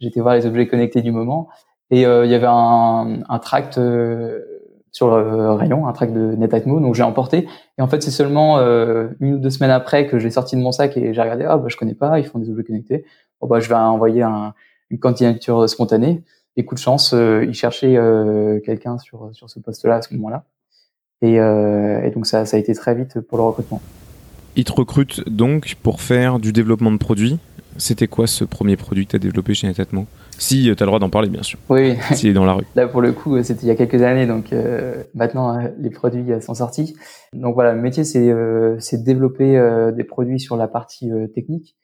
J'étais 0.00 0.20
voir 0.20 0.34
les 0.34 0.46
objets 0.46 0.68
connectés 0.68 1.02
du 1.02 1.10
moment 1.10 1.48
et 1.90 2.06
euh, 2.06 2.24
il 2.24 2.30
y 2.30 2.34
avait 2.34 2.46
un, 2.48 3.20
un 3.28 3.38
tract 3.38 3.78
euh, 3.78 4.40
sur 4.92 5.16
le 5.16 5.50
rayon, 5.52 5.88
un 5.88 5.92
tract 5.92 6.12
de 6.12 6.36
Netatmo, 6.36 6.80
donc 6.80 6.94
j'ai 6.94 7.02
emporté. 7.02 7.48
Et 7.78 7.82
en 7.82 7.88
fait, 7.88 8.02
c'est 8.02 8.10
seulement 8.10 8.58
euh, 8.58 9.08
une 9.20 9.34
ou 9.34 9.38
deux 9.38 9.50
semaines 9.50 9.70
après 9.70 10.06
que 10.06 10.18
j'ai 10.18 10.30
sorti 10.30 10.56
de 10.56 10.60
mon 10.60 10.70
sac 10.72 10.96
et 10.96 11.12
j'ai 11.12 11.20
regardé, 11.20 11.44
ah 11.44 11.56
bah 11.56 11.66
je 11.68 11.76
connais 11.76 11.94
pas, 11.94 12.18
ils 12.18 12.26
font 12.26 12.38
des 12.38 12.48
objets 12.48 12.64
connectés. 12.64 13.04
Bon 13.40 13.48
bah 13.48 13.58
je 13.60 13.68
vais 13.68 13.74
envoyer 13.74 14.22
un, 14.22 14.54
une 14.90 14.98
candidature 14.98 15.68
spontanée. 15.68 16.22
Et 16.56 16.64
coup 16.64 16.74
de 16.74 16.80
chance, 16.80 17.12
euh, 17.14 17.44
ils 17.44 17.54
cherchaient 17.54 17.96
euh, 17.96 18.60
quelqu'un 18.60 18.98
sur 18.98 19.30
sur 19.32 19.50
ce 19.50 19.58
poste-là 19.58 19.96
à 19.96 20.02
ce 20.02 20.14
moment-là. 20.14 20.44
Et, 21.22 21.34
et 21.34 22.10
donc 22.12 22.26
ça, 22.26 22.46
ça 22.46 22.56
a 22.56 22.60
été 22.60 22.72
très 22.74 22.94
vite 22.94 23.20
pour 23.20 23.38
le 23.38 23.44
recrutement. 23.44 23.80
Ils 24.58 24.64
te 24.64 24.72
recrutent 24.72 25.26
donc 25.28 25.76
pour 25.82 26.02
faire 26.02 26.38
du 26.38 26.52
développement 26.52 26.92
de 26.92 26.98
produits 26.98 27.38
c'était 27.78 28.08
quoi 28.08 28.26
ce 28.26 28.44
premier 28.44 28.76
produit 28.76 29.06
que 29.06 29.12
tu 29.12 29.16
as 29.16 29.20
développé 29.20 29.54
chez 29.54 29.68
Netatmo 29.68 30.06
Si 30.36 30.68
euh, 30.68 30.74
tu 30.74 30.82
as 30.82 30.86
le 30.86 30.88
droit 30.88 30.98
d'en 30.98 31.10
parler, 31.10 31.28
bien 31.28 31.44
sûr. 31.44 31.58
Oui. 31.68 31.96
S'il 32.12 32.30
est 32.30 32.32
dans 32.32 32.44
la 32.44 32.54
rue. 32.54 32.64
Là, 32.74 32.88
pour 32.88 33.00
le 33.00 33.12
coup, 33.12 33.36
euh, 33.36 33.42
c'était 33.42 33.62
il 33.62 33.68
y 33.68 33.70
a 33.70 33.76
quelques 33.76 34.02
années, 34.02 34.26
donc 34.26 34.52
euh, 34.52 35.04
maintenant, 35.14 35.56
les 35.78 35.90
produits 35.90 36.26
sont 36.42 36.54
sortis. 36.54 36.96
Donc 37.32 37.54
voilà, 37.54 37.72
le 37.72 37.80
métier, 37.80 38.02
c'est 38.02 38.30
euh, 38.30 38.76
de 38.76 39.04
développer 39.04 39.60
des 39.96 40.04
produits 40.04 40.40
sur 40.40 40.56
la 40.56 40.66
partie 40.66 41.10
technique. 41.34 41.76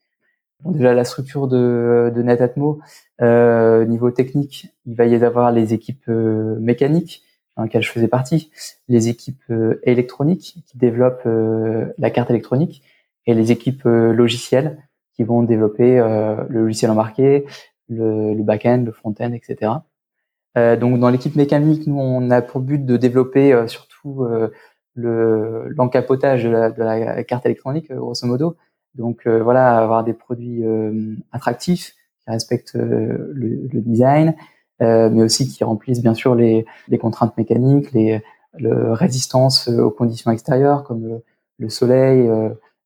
Bon, 0.65 0.73
déjà, 0.73 0.94
la 0.94 1.05
structure 1.05 1.47
de, 1.47 2.12
de 2.15 2.23
Netatmo, 2.23 2.81
niveau 3.21 4.11
technique, 4.11 4.67
il 4.87 4.97
va 4.97 5.06
y 5.06 5.15
avoir 5.15 5.53
les 5.53 5.75
équipes 5.75 6.09
mécaniques, 6.09 7.23
dans 7.56 7.62
lesquelles 7.62 7.82
je 7.82 7.90
faisais 7.90 8.08
partie, 8.08 8.50
les 8.88 9.08
équipes 9.08 9.52
électroniques 9.84 10.62
qui 10.66 10.76
développent 10.76 11.28
la 11.99 12.11
carte 12.11 12.30
électronique, 12.30 12.82
et 13.26 13.34
les 13.34 13.52
équipes 13.52 13.84
logicielles 13.84 14.78
qui 15.14 15.25
vont 15.25 15.42
développer 15.42 15.99
euh, 15.99 16.37
le 16.49 16.62
logiciel 16.62 16.90
embarqué, 16.90 17.46
le, 17.88 18.34
le 18.34 18.42
back-end, 18.42 18.82
le 18.84 18.92
front-end, 18.92 19.32
etc. 19.32 19.73
Euh, 20.56 20.76
donc 20.76 20.99
dans 20.99 21.11
l'équipe 21.11 21.37
mécanique, 21.37 21.87
nous 21.87 21.99
on 21.99 22.30
a 22.30 22.42
pour 22.42 22.61
but 22.61 22.84
de 22.84 22.96
développer 22.96 23.52
euh, 23.52 23.66
surtout 23.66 24.26
le 24.94 25.68
l'encapotage 25.76 26.44
de, 26.44 26.50
de, 26.50 26.82
la 26.82 27.25
carte 27.25 27.46
électronique, 27.46 27.92
grosso 27.92 28.26
modo. 28.26 28.56
Donc 28.94 29.26
voilà, 29.26 29.76
avoir 29.78 30.04
des 30.04 30.12
produits 30.12 30.62
attractifs 31.32 31.94
qui 32.23 32.30
respectent 32.30 32.76
le, 32.76 33.34
le, 33.34 33.80
design, 33.80 34.37
mais 34.81 35.23
aussi 35.23 35.49
qui 35.49 35.64
remplissent 35.64 36.02
bien 36.02 36.14
sûr 36.14 36.35
les, 36.35 36.66
contraintes 37.00 37.37
mécaniques, 37.37 37.93
les 37.93 38.23
le 38.57 38.93
résistance 38.93 39.66
aux 39.69 39.90
conditions 39.90 40.31
extérieures 40.31 40.85
comme 40.85 41.04
le, 41.04 41.25
le 41.59 41.69
soleil, 41.69 42.31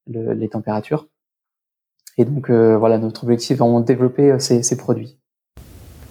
le, 0.06 0.32
les 0.32 0.48
températures. 0.48 1.06
Et 2.18 2.24
donc 2.24 2.50
euh, 2.50 2.76
voilà, 2.76 2.98
notre 2.98 3.24
objectif 3.24 3.52
est 3.52 3.54
vraiment 3.54 3.80
de 3.80 3.86
développer 3.86 4.32
euh, 4.32 4.38
ces, 4.38 4.76
produits. 4.76 5.16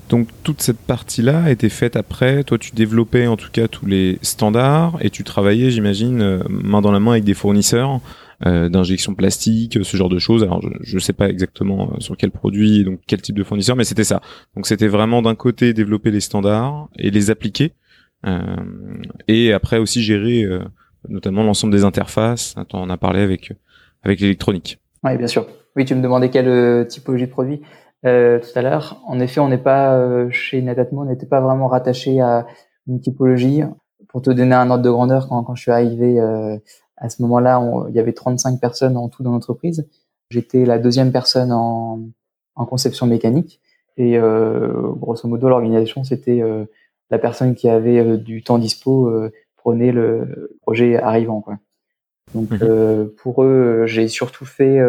Donc 0.09 0.29
toute 0.41 0.61
cette 0.61 0.79
partie-là 0.79 1.43
a 1.43 1.51
été 1.51 1.67
faite 1.67 1.97
après. 1.97 2.45
Toi, 2.45 2.57
tu 2.57 2.71
développais 2.71 3.27
en 3.27 3.35
tout 3.35 3.51
cas 3.51 3.67
tous 3.67 3.85
les 3.85 4.17
standards 4.21 4.97
et 5.01 5.09
tu 5.09 5.25
travaillais, 5.25 5.69
j'imagine, 5.69 6.21
euh, 6.21 6.39
main 6.49 6.79
dans 6.79 6.93
la 6.93 7.01
main 7.01 7.11
avec 7.11 7.25
des 7.25 7.33
fournisseurs 7.33 7.95
euh, 7.95 7.99
d'injection 8.41 9.15
plastique, 9.15 9.79
ce 9.83 9.97
genre 9.97 10.09
de 10.09 10.19
choses. 10.19 10.43
Alors 10.43 10.61
je 10.81 10.95
ne 10.95 10.99
sais 10.99 11.13
pas 11.13 11.27
exactement 11.27 11.99
sur 11.99 12.15
quel 12.17 12.29
produit 12.29 12.83
donc 12.83 12.99
quel 13.07 13.21
type 13.21 13.35
de 13.35 13.43
fournisseur, 13.43 13.75
mais 13.75 13.83
c'était 13.83 14.03
ça. 14.03 14.21
Donc 14.55 14.67
c'était 14.67 14.87
vraiment 14.87 15.23
d'un 15.23 15.33
côté 15.33 15.73
développer 15.73 16.11
les 16.11 16.19
standards 16.19 16.87
et 16.99 17.09
les 17.09 17.31
appliquer, 17.31 17.73
euh, 18.27 18.39
et 19.27 19.53
après 19.53 19.79
aussi 19.79 20.03
gérer 20.03 20.43
euh, 20.43 20.59
notamment 21.09 21.41
l'ensemble 21.41 21.73
des 21.73 21.83
interfaces. 21.83 22.53
On 22.73 22.77
en 22.77 22.89
a 22.91 22.97
parlé 22.97 23.21
avec 23.21 23.53
avec 24.03 24.19
l'électronique. 24.19 24.79
Oui, 25.03 25.17
bien 25.17 25.27
sûr. 25.27 25.47
Oui, 25.75 25.85
tu 25.85 25.95
me 25.95 26.01
demandais 26.01 26.29
quelle 26.29 26.47
euh, 26.47 26.83
typologie 26.83 27.25
de 27.25 27.31
produit 27.31 27.61
euh, 28.05 28.39
tout 28.39 28.57
à 28.57 28.61
l'heure. 28.61 29.01
En 29.07 29.19
effet, 29.19 29.39
on 29.39 29.47
n'est 29.47 29.57
pas 29.57 29.95
euh, 29.95 30.29
chez 30.29 30.61
Netatmo, 30.61 31.01
on 31.01 31.05
n'était 31.05 31.25
pas 31.25 31.41
vraiment 31.41 31.67
rattaché 31.67 32.19
à 32.19 32.45
une 32.87 33.01
typologie. 33.01 33.61
Pour 34.09 34.21
te 34.21 34.29
donner 34.29 34.55
un 34.55 34.69
ordre 34.69 34.83
de 34.83 34.89
grandeur, 34.89 35.27
quand, 35.27 35.43
quand 35.43 35.55
je 35.55 35.61
suis 35.63 35.71
arrivé 35.71 36.19
euh, 36.19 36.57
à 36.97 37.09
ce 37.09 37.21
moment-là, 37.21 37.61
il 37.89 37.95
y 37.95 37.99
avait 37.99 38.13
35 38.13 38.59
personnes 38.59 38.97
en 38.97 39.07
tout 39.07 39.23
dans 39.23 39.31
l'entreprise. 39.31 39.87
J'étais 40.29 40.65
la 40.65 40.79
deuxième 40.79 41.11
personne 41.11 41.51
en, 41.51 42.01
en 42.55 42.65
conception 42.65 43.05
mécanique. 43.05 43.61
Et 43.97 44.17
euh, 44.17 44.91
grosso 44.93 45.27
modo, 45.27 45.47
l'organisation, 45.49 46.03
c'était 46.03 46.41
la 47.09 47.19
personne 47.19 47.55
qui 47.55 47.69
avait 47.69 48.17
du 48.17 48.43
temps 48.43 48.57
dispo 48.57 49.11
prenait 49.55 49.91
le 49.91 50.57
projet 50.61 50.97
arrivant. 50.97 51.41
Quoi. 51.41 51.57
Donc 52.33 52.51
mhm. 52.51 53.09
pour 53.17 53.43
eux, 53.43 53.83
j'ai 53.85 54.07
surtout 54.07 54.45
fait 54.45 54.79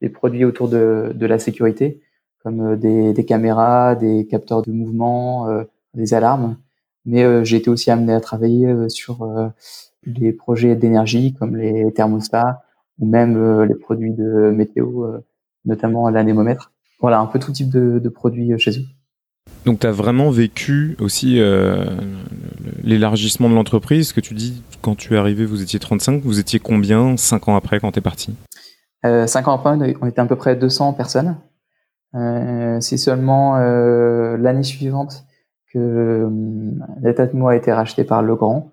des 0.00 0.08
produits 0.08 0.44
autour 0.44 0.68
de, 0.68 1.12
de 1.14 1.26
la 1.26 1.38
sécurité, 1.38 2.00
comme 2.42 2.76
des, 2.76 3.12
des, 3.12 3.24
caméras, 3.24 3.94
des 3.94 4.26
capteurs 4.26 4.62
de 4.62 4.72
mouvement, 4.72 5.48
des 5.94 6.14
alarmes. 6.14 6.56
Mais 7.06 7.44
j'ai 7.44 7.56
été 7.56 7.70
aussi 7.70 7.90
amené 7.90 8.12
à 8.12 8.20
travailler 8.20 8.88
sur 8.88 9.28
des 10.06 10.32
projets 10.32 10.76
d'énergie 10.76 11.34
comme 11.34 11.56
les 11.56 11.92
thermostats 11.92 12.62
ou 12.98 13.06
même 13.06 13.62
les 13.62 13.74
produits 13.74 14.12
de 14.12 14.50
météo, 14.50 15.06
notamment 15.64 16.10
l'anémomètre. 16.10 16.72
Voilà, 17.00 17.20
un 17.20 17.26
peu 17.26 17.38
tout 17.38 17.52
type 17.52 17.70
de, 17.70 17.98
de 17.98 18.08
produits 18.10 18.52
chez 18.58 18.78
eux. 18.78 18.84
Donc 19.64 19.80
tu 19.80 19.86
as 19.86 19.92
vraiment 19.92 20.30
vécu 20.30 20.96
aussi 21.00 21.38
euh, 21.38 21.84
l'élargissement 22.82 23.48
de 23.50 23.54
l'entreprise. 23.54 24.12
Que 24.12 24.20
tu 24.20 24.34
dis, 24.34 24.62
quand 24.80 24.96
tu 24.96 25.14
es 25.14 25.18
arrivé, 25.18 25.44
vous 25.44 25.62
étiez 25.62 25.78
35, 25.78 26.22
vous 26.22 26.38
étiez 26.40 26.58
combien 26.58 27.16
5 27.16 27.48
ans 27.48 27.56
après 27.56 27.80
quand 27.80 27.92
tu 27.92 27.98
es 27.98 28.02
parti? 28.02 28.34
Euh, 29.04 29.26
5 29.26 29.48
ans 29.48 29.54
après, 29.54 29.70
on 30.00 30.06
était 30.06 30.20
à 30.20 30.26
peu 30.26 30.36
près 30.36 30.56
200 30.56 30.94
personnes. 30.94 31.36
Euh, 32.14 32.80
c'est 32.80 32.96
seulement 32.96 33.58
euh, 33.58 34.36
l'année 34.36 34.62
suivante 34.62 35.24
que 35.72 35.78
euh, 35.78 37.46
a 37.46 37.56
été 37.56 37.72
racheté 37.72 38.04
par 38.04 38.22
Legrand. 38.22 38.72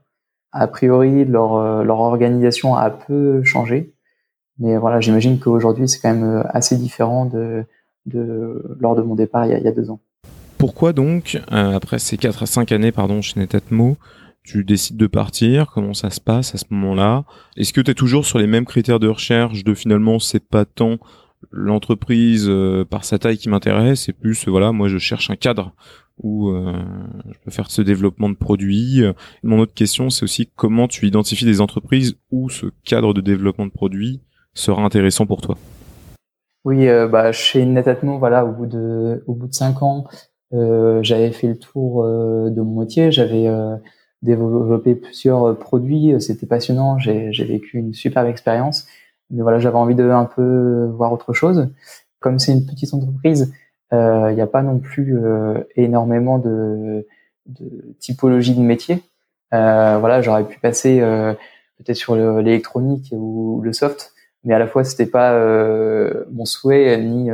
A 0.51 0.67
priori, 0.67 1.25
leur, 1.25 1.55
euh, 1.55 1.83
leur 1.83 1.99
organisation 1.99 2.75
a 2.75 2.89
peu 2.89 3.43
changé. 3.43 3.93
Mais 4.59 4.77
voilà, 4.77 4.99
j'imagine 4.99 5.39
qu'aujourd'hui, 5.39 5.87
c'est 5.87 5.99
quand 5.99 6.13
même 6.13 6.43
assez 6.49 6.77
différent 6.77 7.25
de, 7.25 7.65
lors 8.79 8.95
de 8.95 9.01
mon 9.01 9.15
départ 9.15 9.45
il 9.45 9.51
y 9.51 9.67
a, 9.67 9.71
deux 9.71 9.91
ans. 9.91 9.99
Pourquoi 10.57 10.93
donc, 10.93 11.39
euh, 11.51 11.75
après 11.75 11.99
ces 11.99 12.17
4 12.17 12.43
à 12.43 12.45
5 12.47 12.71
années 12.71 12.91
pardon, 12.91 13.21
chez 13.21 13.39
Netatmo, 13.39 13.97
tu 14.43 14.63
décides 14.63 14.97
de 14.97 15.05
partir? 15.05 15.69
Comment 15.71 15.93
ça 15.93 16.09
se 16.09 16.19
passe 16.19 16.55
à 16.55 16.57
ce 16.57 16.65
moment-là? 16.71 17.25
Est-ce 17.55 17.73
que 17.73 17.81
tu 17.81 17.91
es 17.91 17.93
toujours 17.93 18.25
sur 18.25 18.39
les 18.39 18.47
mêmes 18.47 18.65
critères 18.65 18.99
de 18.99 19.07
recherche 19.07 19.63
de 19.63 19.73
finalement 19.75 20.17
c'est 20.17 20.43
pas 20.43 20.65
tant 20.65 20.97
l'entreprise 21.51 22.47
euh, 22.49 22.83
par 22.83 23.03
sa 23.03 23.19
taille 23.19 23.37
qui 23.37 23.49
m'intéresse, 23.49 24.05
c'est 24.05 24.13
plus 24.13 24.47
voilà, 24.47 24.71
moi 24.71 24.87
je 24.87 24.97
cherche 24.97 25.29
un 25.29 25.35
cadre 25.35 25.73
où 26.19 26.49
euh, 26.49 26.73
je 27.31 27.37
peux 27.43 27.51
faire 27.51 27.69
ce 27.69 27.81
développement 27.81 28.29
de 28.29 28.35
produits. 28.35 29.01
Mon 29.43 29.59
autre 29.59 29.73
question, 29.73 30.09
c'est 30.09 30.23
aussi 30.23 30.49
comment 30.55 30.87
tu 30.87 31.07
identifies 31.07 31.45
des 31.45 31.61
entreprises 31.61 32.15
où 32.31 32.49
ce 32.49 32.67
cadre 32.83 33.13
de 33.13 33.21
développement 33.21 33.65
de 33.65 33.71
produits 33.71 34.21
sera 34.53 34.83
intéressant 34.83 35.25
pour 35.25 35.41
toi. 35.41 35.57
Oui, 36.65 36.87
bah, 37.09 37.31
chez 37.31 37.65
Netatmo, 37.65 38.17
voilà, 38.19 38.45
au 38.45 38.51
bout 38.51 38.65
de 38.65 39.23
au 39.27 39.33
bout 39.33 39.47
de 39.47 39.53
cinq 39.53 39.81
ans, 39.83 40.05
euh, 40.53 40.99
j'avais 41.03 41.31
fait 41.31 41.47
le 41.47 41.57
tour 41.57 42.03
euh, 42.03 42.49
de 42.49 42.61
mon 42.61 42.81
métier, 42.81 43.11
j'avais 43.11 43.47
euh, 43.47 43.75
développé 44.21 44.95
plusieurs 44.95 45.57
produits, 45.57 46.13
c'était 46.19 46.45
passionnant, 46.45 46.97
j'ai 46.97 47.31
vécu 47.43 47.77
une 47.77 47.93
superbe 47.93 48.27
expérience. 48.27 48.87
Mais 49.29 49.41
voilà, 49.41 49.59
j'avais 49.59 49.75
envie 49.75 49.95
de 49.95 50.09
un 50.09 50.25
peu 50.25 50.85
voir 50.93 51.11
autre 51.11 51.33
chose. 51.33 51.69
Comme 52.19 52.39
c'est 52.39 52.53
une 52.53 52.65
petite 52.65 52.93
entreprise, 52.93 53.53
il 53.91 54.33
n'y 54.35 54.41
a 54.41 54.47
pas 54.47 54.61
non 54.61 54.79
plus 54.79 55.17
énormément 55.75 56.39
de, 56.39 57.07
de 57.45 57.95
typologie 57.99 58.55
de 58.55 58.61
métier. 58.61 59.01
voilà, 59.51 60.21
j'aurais 60.21 60.43
pu 60.43 60.59
passer 60.59 60.99
peut-être 61.77 61.95
sur 61.95 62.15
l'électronique 62.15 63.09
ou 63.11 63.61
le 63.63 63.73
soft, 63.73 64.13
mais 64.43 64.53
à 64.53 64.59
la 64.59 64.67
fois 64.67 64.83
c'était 64.83 65.05
pas 65.05 65.37
mon 66.31 66.45
souhait 66.45 66.97
ni 66.97 67.29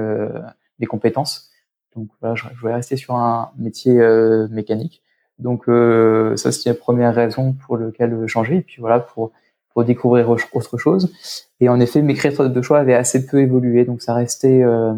mes 0.79 0.85
compétences. 0.85 1.53
Donc 1.95 2.09
voilà, 2.21 2.35
je, 2.35 2.45
voulais 2.59 2.73
rester 2.73 2.97
sur 2.97 3.15
un 3.15 3.51
métier 3.57 3.99
euh, 3.99 4.47
mécanique. 4.49 5.01
Donc 5.39 5.67
euh, 5.67 6.35
ça 6.35 6.51
c'est 6.51 6.69
la 6.69 6.75
première 6.75 7.13
raison 7.13 7.53
pour 7.53 7.77
laquelle 7.77 8.27
changer. 8.27 8.57
Et 8.57 8.61
puis 8.61 8.81
voilà 8.81 8.99
pour 8.99 9.31
pour 9.73 9.83
découvrir 9.83 10.29
autre 10.29 10.77
chose. 10.77 11.11
Et 11.59 11.67
en 11.67 11.79
effet, 11.79 12.03
mes 12.03 12.13
critères 12.13 12.49
de 12.49 12.61
choix 12.61 12.77
avaient 12.79 12.93
assez 12.93 13.25
peu 13.25 13.41
évolué, 13.41 13.85
donc 13.85 14.03
ça 14.03 14.13
restait 14.13 14.61
euh, 14.61 14.93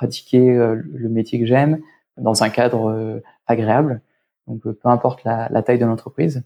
pratiquer 0.00 0.46
le 0.48 1.08
métier 1.08 1.38
que 1.38 1.46
j'aime 1.46 1.80
dans 2.16 2.42
un 2.42 2.48
cadre 2.48 3.20
agréable. 3.46 4.00
Donc 4.46 4.62
peu 4.62 4.88
importe 4.88 5.24
la, 5.24 5.62
taille 5.62 5.78
de 5.78 5.84
l'entreprise. 5.84 6.42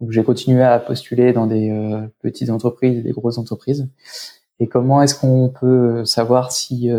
Donc 0.00 0.10
j'ai 0.10 0.24
continué 0.24 0.62
à 0.62 0.78
postuler 0.78 1.32
dans 1.32 1.46
des 1.46 1.70
petites 2.20 2.48
entreprises, 2.48 3.02
des 3.02 3.12
grosses 3.12 3.38
entreprises. 3.38 3.88
Et 4.58 4.68
comment 4.68 5.02
est-ce 5.02 5.14
qu'on 5.14 5.50
peut 5.50 6.04
savoir 6.04 6.50
si 6.50 6.90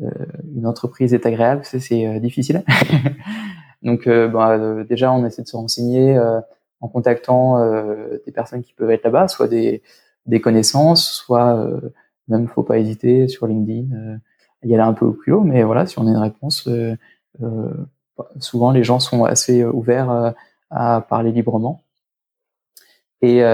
euh, 0.00 0.08
une 0.54 0.66
entreprise 0.66 1.14
est 1.14 1.26
agréable, 1.26 1.62
c'est 1.64 2.06
euh, 2.06 2.20
difficile. 2.20 2.62
Donc, 3.82 4.06
euh, 4.06 4.28
bah, 4.28 4.84
déjà, 4.84 5.12
on 5.12 5.24
essaie 5.24 5.42
de 5.42 5.48
se 5.48 5.56
renseigner 5.56 6.18
en 6.80 6.88
contactant 6.88 7.58
des 8.26 8.32
personnes 8.32 8.62
qui 8.62 8.74
peuvent 8.74 8.90
être 8.90 9.04
là-bas, 9.04 9.28
soit 9.28 9.48
des, 9.48 9.82
des 10.26 10.40
connaissances, 10.40 11.10
soit 11.10 11.66
même 12.28 12.46
faut 12.46 12.62
pas 12.62 12.78
hésiter 12.78 13.26
sur 13.28 13.46
LinkedIn, 13.46 14.18
y 14.62 14.74
aller 14.74 14.82
un 14.82 14.92
peu 14.92 15.06
au 15.06 15.12
culot, 15.12 15.40
mais 15.40 15.62
voilà, 15.62 15.86
si 15.86 15.98
on 15.98 16.06
a 16.06 16.10
une 16.10 16.16
réponse, 16.16 16.68
souvent 18.38 18.70
les 18.70 18.84
gens 18.84 19.00
sont 19.00 19.24
assez 19.24 19.64
ouverts 19.64 20.34
à 20.70 21.00
parler 21.08 21.32
librement. 21.32 21.82
Et, 23.22 23.44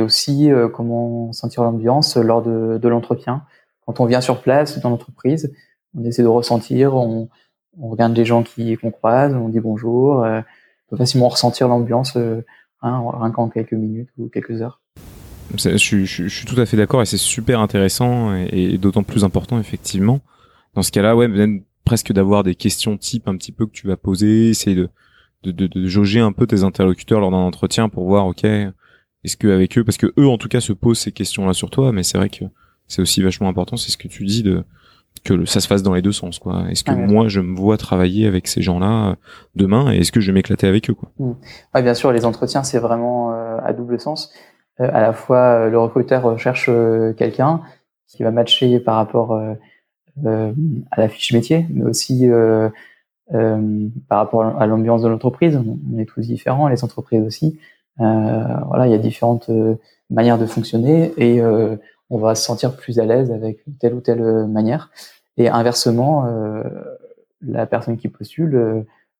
aussi 0.00 0.50
comment 0.72 1.32
sentir 1.32 1.62
l'ambiance 1.62 2.16
lors 2.16 2.42
de, 2.42 2.88
l'entretien 2.88 3.44
quand 3.86 4.00
on 4.00 4.06
vient 4.06 4.20
sur 4.20 4.40
place 4.40 4.80
dans 4.80 4.90
l'entreprise, 4.90 5.52
on 5.96 6.04
essaie 6.04 6.22
de 6.22 6.28
ressentir, 6.28 6.94
on, 6.94 7.28
regarde 7.80 8.16
les 8.16 8.24
gens 8.24 8.42
qui 8.44 8.76
qu'on 8.76 8.92
croise, 8.92 9.34
on 9.34 9.48
dit 9.48 9.58
bonjour, 9.58 10.22
euh, 10.22 10.40
on 10.40 10.90
peut 10.90 10.96
facilement 10.96 11.28
ressentir 11.28 11.66
l'ambiance 11.66 12.16
euh, 12.16 12.44
hein, 12.82 13.04
rien 13.12 13.32
qu'en 13.32 13.48
quelques 13.48 13.72
minutes 13.72 14.10
ou 14.16 14.28
quelques 14.28 14.62
heures. 14.62 14.80
Je, 15.56 15.76
je, 15.76 16.04
je, 16.04 16.28
suis 16.28 16.46
tout 16.46 16.60
à 16.60 16.66
fait 16.66 16.76
d'accord 16.76 17.02
et 17.02 17.06
c'est 17.06 17.16
super 17.16 17.60
intéressant 17.60 18.34
et, 18.34 18.74
et 18.74 18.78
d'autant 18.78 19.02
plus 19.02 19.24
important 19.24 19.58
effectivement. 19.58 20.20
Dans 20.74 20.82
ce 20.82 20.90
cas-là, 20.90 21.14
ouais, 21.14 21.28
même 21.28 21.62
presque 21.84 22.12
d'avoir 22.12 22.42
des 22.42 22.54
questions 22.54 22.96
type 22.96 23.28
un 23.28 23.36
petit 23.36 23.52
peu 23.52 23.66
que 23.66 23.72
tu 23.72 23.86
vas 23.86 23.96
poser, 23.96 24.50
essayer 24.50 24.74
de, 24.76 24.88
de, 25.44 25.52
de, 25.52 25.66
de 25.66 25.86
jauger 25.86 26.20
un 26.20 26.32
peu 26.32 26.46
tes 26.46 26.64
interlocuteurs 26.64 27.20
lors 27.20 27.30
d'un 27.30 27.36
entretien 27.36 27.88
pour 27.88 28.06
voir, 28.06 28.26
ok, 28.26 28.44
est-ce 28.44 29.36
que 29.36 29.48
avec 29.48 29.78
eux, 29.78 29.84
parce 29.84 29.96
que 29.96 30.12
eux 30.18 30.28
en 30.28 30.38
tout 30.38 30.48
cas 30.48 30.60
se 30.60 30.72
posent 30.72 30.98
ces 30.98 31.12
questions-là 31.12 31.52
sur 31.52 31.70
toi, 31.70 31.92
mais 31.92 32.02
c'est 32.02 32.18
vrai 32.18 32.28
que 32.28 32.44
c'est 32.88 33.02
aussi 33.02 33.22
vachement 33.22 33.48
important, 33.48 33.76
c'est 33.76 33.90
ce 33.90 33.96
que 33.96 34.08
tu 34.08 34.24
dis 34.24 34.42
de 34.42 34.64
que 35.22 35.44
ça 35.44 35.60
se 35.60 35.68
fasse 35.68 35.82
dans 35.84 35.94
les 35.94 36.02
deux 36.02 36.12
sens 36.12 36.40
quoi. 36.40 36.64
Est-ce 36.70 36.82
que 36.82 36.90
ah 36.90 36.96
moi 36.96 37.28
je 37.28 37.40
me 37.40 37.56
vois 37.56 37.78
travailler 37.78 38.26
avec 38.26 38.48
ces 38.48 38.62
gens-là 38.62 39.10
euh, 39.10 39.14
demain 39.54 39.92
et 39.92 39.98
est-ce 39.98 40.10
que 40.10 40.20
je 40.20 40.26
vais 40.26 40.32
m'éclater 40.32 40.66
avec 40.66 40.90
eux 40.90 40.94
quoi? 40.94 41.12
Mmh. 41.18 41.32
Ouais, 41.74 41.82
bien 41.82 41.94
sûr, 41.94 42.10
les 42.10 42.24
entretiens 42.24 42.64
c'est 42.64 42.80
vraiment 42.80 43.32
euh, 43.32 43.58
à 43.62 43.72
double 43.72 44.00
sens. 44.00 44.32
Euh, 44.80 44.90
à 44.92 45.00
la 45.00 45.12
fois 45.12 45.68
le 45.68 45.78
recruteur 45.78 46.22
recherche 46.22 46.70
quelqu'un 47.16 47.62
qui 48.08 48.22
va 48.22 48.30
matcher 48.30 48.80
par 48.80 48.96
rapport 48.96 49.36
à 50.24 50.96
la 50.96 51.08
fiche 51.08 51.32
métier, 51.32 51.66
mais 51.70 51.84
aussi 51.84 52.28
par 53.28 54.18
rapport 54.18 54.44
à 54.44 54.66
l'ambiance 54.66 55.02
de 55.02 55.08
l'entreprise. 55.08 55.56
On 55.56 55.98
est 55.98 56.04
tous 56.04 56.20
différents, 56.20 56.68
les 56.68 56.84
entreprises 56.84 57.24
aussi. 57.26 57.58
voilà, 57.98 58.86
il 58.86 58.92
y 58.92 58.94
a 58.94 58.98
différentes 58.98 59.50
manières 60.10 60.38
de 60.38 60.46
fonctionner 60.46 61.12
et 61.16 61.42
on 62.10 62.18
va 62.18 62.34
se 62.34 62.44
sentir 62.44 62.76
plus 62.76 62.98
à 62.98 63.04
l'aise 63.04 63.32
avec 63.32 63.64
telle 63.80 63.94
ou 63.94 64.00
telle 64.00 64.22
euh, 64.22 64.46
manière. 64.46 64.90
Et 65.36 65.48
inversement, 65.48 66.26
euh, 66.26 66.62
la 67.40 67.66
personne 67.66 67.96
qui 67.96 68.08
postule 68.08 68.54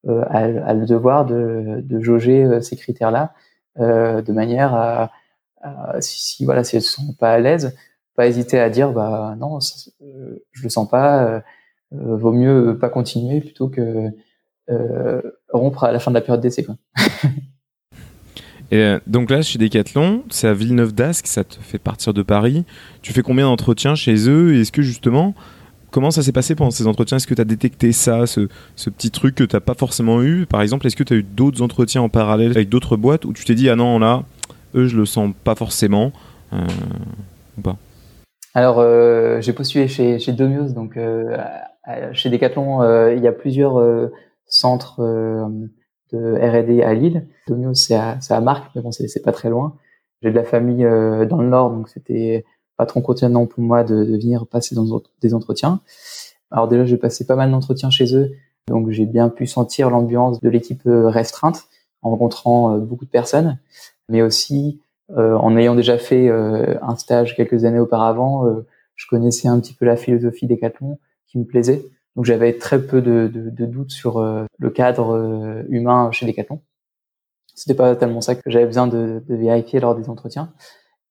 euh, 0.06 0.24
a, 0.28 0.74
le 0.74 0.86
devoir 0.86 1.24
de, 1.26 1.80
de 1.82 2.00
jauger 2.00 2.60
ces 2.60 2.76
critères-là 2.76 3.32
de 3.76 4.32
manière 4.32 4.72
à, 4.74 5.10
si, 6.00 6.18
si, 6.18 6.44
voilà 6.44 6.64
si 6.64 6.76
elles 6.76 6.82
sont 6.82 7.14
pas 7.14 7.32
à 7.32 7.38
l'aise, 7.38 7.76
pas 8.16 8.26
hésiter 8.26 8.58
à 8.60 8.70
dire 8.70 8.92
bah 8.92 9.36
non, 9.38 9.58
je 9.60 10.62
le 10.62 10.68
sens 10.68 10.88
pas, 10.88 11.42
vaut 11.90 12.32
mieux 12.32 12.78
pas 12.80 12.88
continuer 12.88 13.40
plutôt 13.40 13.68
que 13.68 14.10
rompre 15.52 15.84
à 15.84 15.92
la 15.92 15.98
fin 15.98 16.10
de 16.10 16.16
la 16.16 16.20
période 16.20 16.40
d'essai. 16.40 16.66
Et 18.70 18.78
euh, 18.78 18.98
donc 19.06 19.30
là, 19.30 19.42
chez 19.42 19.58
Decathlon, 19.58 20.24
c'est 20.30 20.48
à 20.48 20.54
Villeneuve 20.54 20.94
d'Ascq, 20.94 21.26
ça 21.26 21.44
te 21.44 21.56
fait 21.60 21.78
partir 21.78 22.14
de 22.14 22.22
Paris. 22.22 22.64
Tu 23.02 23.12
fais 23.12 23.22
combien 23.22 23.44
d'entretiens 23.46 23.94
chez 23.94 24.28
eux? 24.28 24.56
Est-ce 24.56 24.72
que 24.72 24.82
justement, 24.82 25.34
comment 25.90 26.10
ça 26.10 26.22
s'est 26.22 26.32
passé 26.32 26.54
pendant 26.54 26.70
ces 26.70 26.86
entretiens? 26.86 27.18
Est-ce 27.18 27.26
que 27.26 27.34
tu 27.34 27.40
as 27.40 27.44
détecté 27.44 27.92
ça, 27.92 28.26
ce, 28.26 28.48
petit 28.90 29.10
truc 29.10 29.34
que 29.34 29.44
tu 29.44 29.54
n'as 29.54 29.60
pas 29.60 29.74
forcément 29.74 30.22
eu? 30.22 30.46
Par 30.46 30.62
exemple, 30.62 30.86
est-ce 30.86 30.96
que 30.96 31.04
tu 31.04 31.12
as 31.12 31.16
eu 31.16 31.22
d'autres 31.22 31.62
entretiens 31.62 32.02
en 32.02 32.08
parallèle 32.08 32.50
avec 32.50 32.68
d'autres 32.68 32.96
boîtes 32.96 33.24
où 33.26 33.32
tu 33.32 33.44
t'es 33.44 33.54
dit, 33.54 33.68
ah 33.68 33.76
non, 33.76 33.98
là, 33.98 34.24
eux, 34.74 34.86
je 34.86 34.96
le 34.96 35.06
sens 35.06 35.32
pas 35.44 35.54
forcément 35.54 36.12
euh, 36.52 36.58
ou 37.58 37.62
pas 37.62 37.76
Alors, 38.54 38.78
euh, 38.78 39.40
j'ai 39.40 39.52
postulé 39.52 39.88
chez, 39.88 40.18
chez 40.18 40.32
Domios, 40.32 40.72
donc 40.72 40.98
chez 42.12 42.30
Decathlon, 42.30 43.10
il 43.10 43.22
y 43.22 43.28
a 43.28 43.32
plusieurs 43.32 44.10
centres 44.46 45.00
de 46.12 46.34
R&D 46.36 46.82
à 46.82 46.94
Lille. 46.94 47.26
Domio, 47.48 47.74
c'est 47.74 47.94
à, 47.94 48.18
à 48.30 48.40
Marc, 48.40 48.70
mais 48.74 48.82
bon, 48.82 48.92
c'est 48.92 49.22
pas 49.22 49.32
très 49.32 49.50
loin. 49.50 49.76
J'ai 50.22 50.30
de 50.30 50.36
la 50.36 50.44
famille 50.44 50.84
euh, 50.84 51.26
dans 51.26 51.36
le 51.36 51.48
Nord, 51.48 51.70
donc 51.70 51.88
c'était 51.88 52.44
pas 52.76 52.86
trop 52.86 53.00
continent 53.02 53.46
pour 53.46 53.62
moi 53.62 53.84
de, 53.84 53.94
venir 53.94 54.46
passer 54.46 54.74
dans 54.74 55.02
des 55.20 55.34
entretiens. 55.34 55.80
Alors 56.50 56.66
déjà, 56.66 56.86
j'ai 56.86 56.96
passé 56.96 57.26
pas 57.26 57.36
mal 57.36 57.50
d'entretiens 57.50 57.90
chez 57.90 58.16
eux, 58.16 58.32
donc 58.68 58.90
j'ai 58.90 59.06
bien 59.06 59.28
pu 59.28 59.46
sentir 59.46 59.90
l'ambiance 59.90 60.40
de 60.40 60.48
l'équipe 60.48 60.86
euh, 60.86 61.08
restreinte 61.08 61.64
en 62.00 62.10
rencontrant 62.10 62.74
euh, 62.74 62.78
beaucoup 62.78 63.04
de 63.04 63.10
personnes, 63.10 63.58
mais 64.08 64.22
aussi 64.22 64.80
en 65.16 65.56
ayant 65.56 65.74
déjà 65.74 65.98
fait 65.98 66.30
un 66.30 66.96
stage 66.96 67.36
quelques 67.36 67.64
années 67.64 67.78
auparavant, 67.78 68.44
je 68.94 69.06
connaissais 69.06 69.48
un 69.48 69.60
petit 69.60 69.74
peu 69.74 69.84
la 69.84 69.96
philosophie 69.96 70.46
Decathlon 70.46 70.98
qui 71.26 71.38
me 71.38 71.44
plaisait. 71.44 71.84
Donc 72.16 72.24
j'avais 72.24 72.56
très 72.56 72.80
peu 72.80 73.02
de, 73.02 73.30
de, 73.32 73.50
de 73.50 73.66
doutes 73.66 73.90
sur 73.90 74.18
le 74.20 74.70
cadre 74.70 75.64
humain 75.68 76.10
chez 76.10 76.26
Decathlon. 76.26 76.60
C'était 77.54 77.74
pas 77.74 77.94
tellement 77.96 78.20
ça 78.20 78.34
que 78.34 78.50
j'avais 78.50 78.66
besoin 78.66 78.86
de, 78.86 79.22
de, 79.26 79.34
vérifier 79.36 79.78
lors 79.80 79.94
des 79.94 80.08
entretiens. 80.08 80.52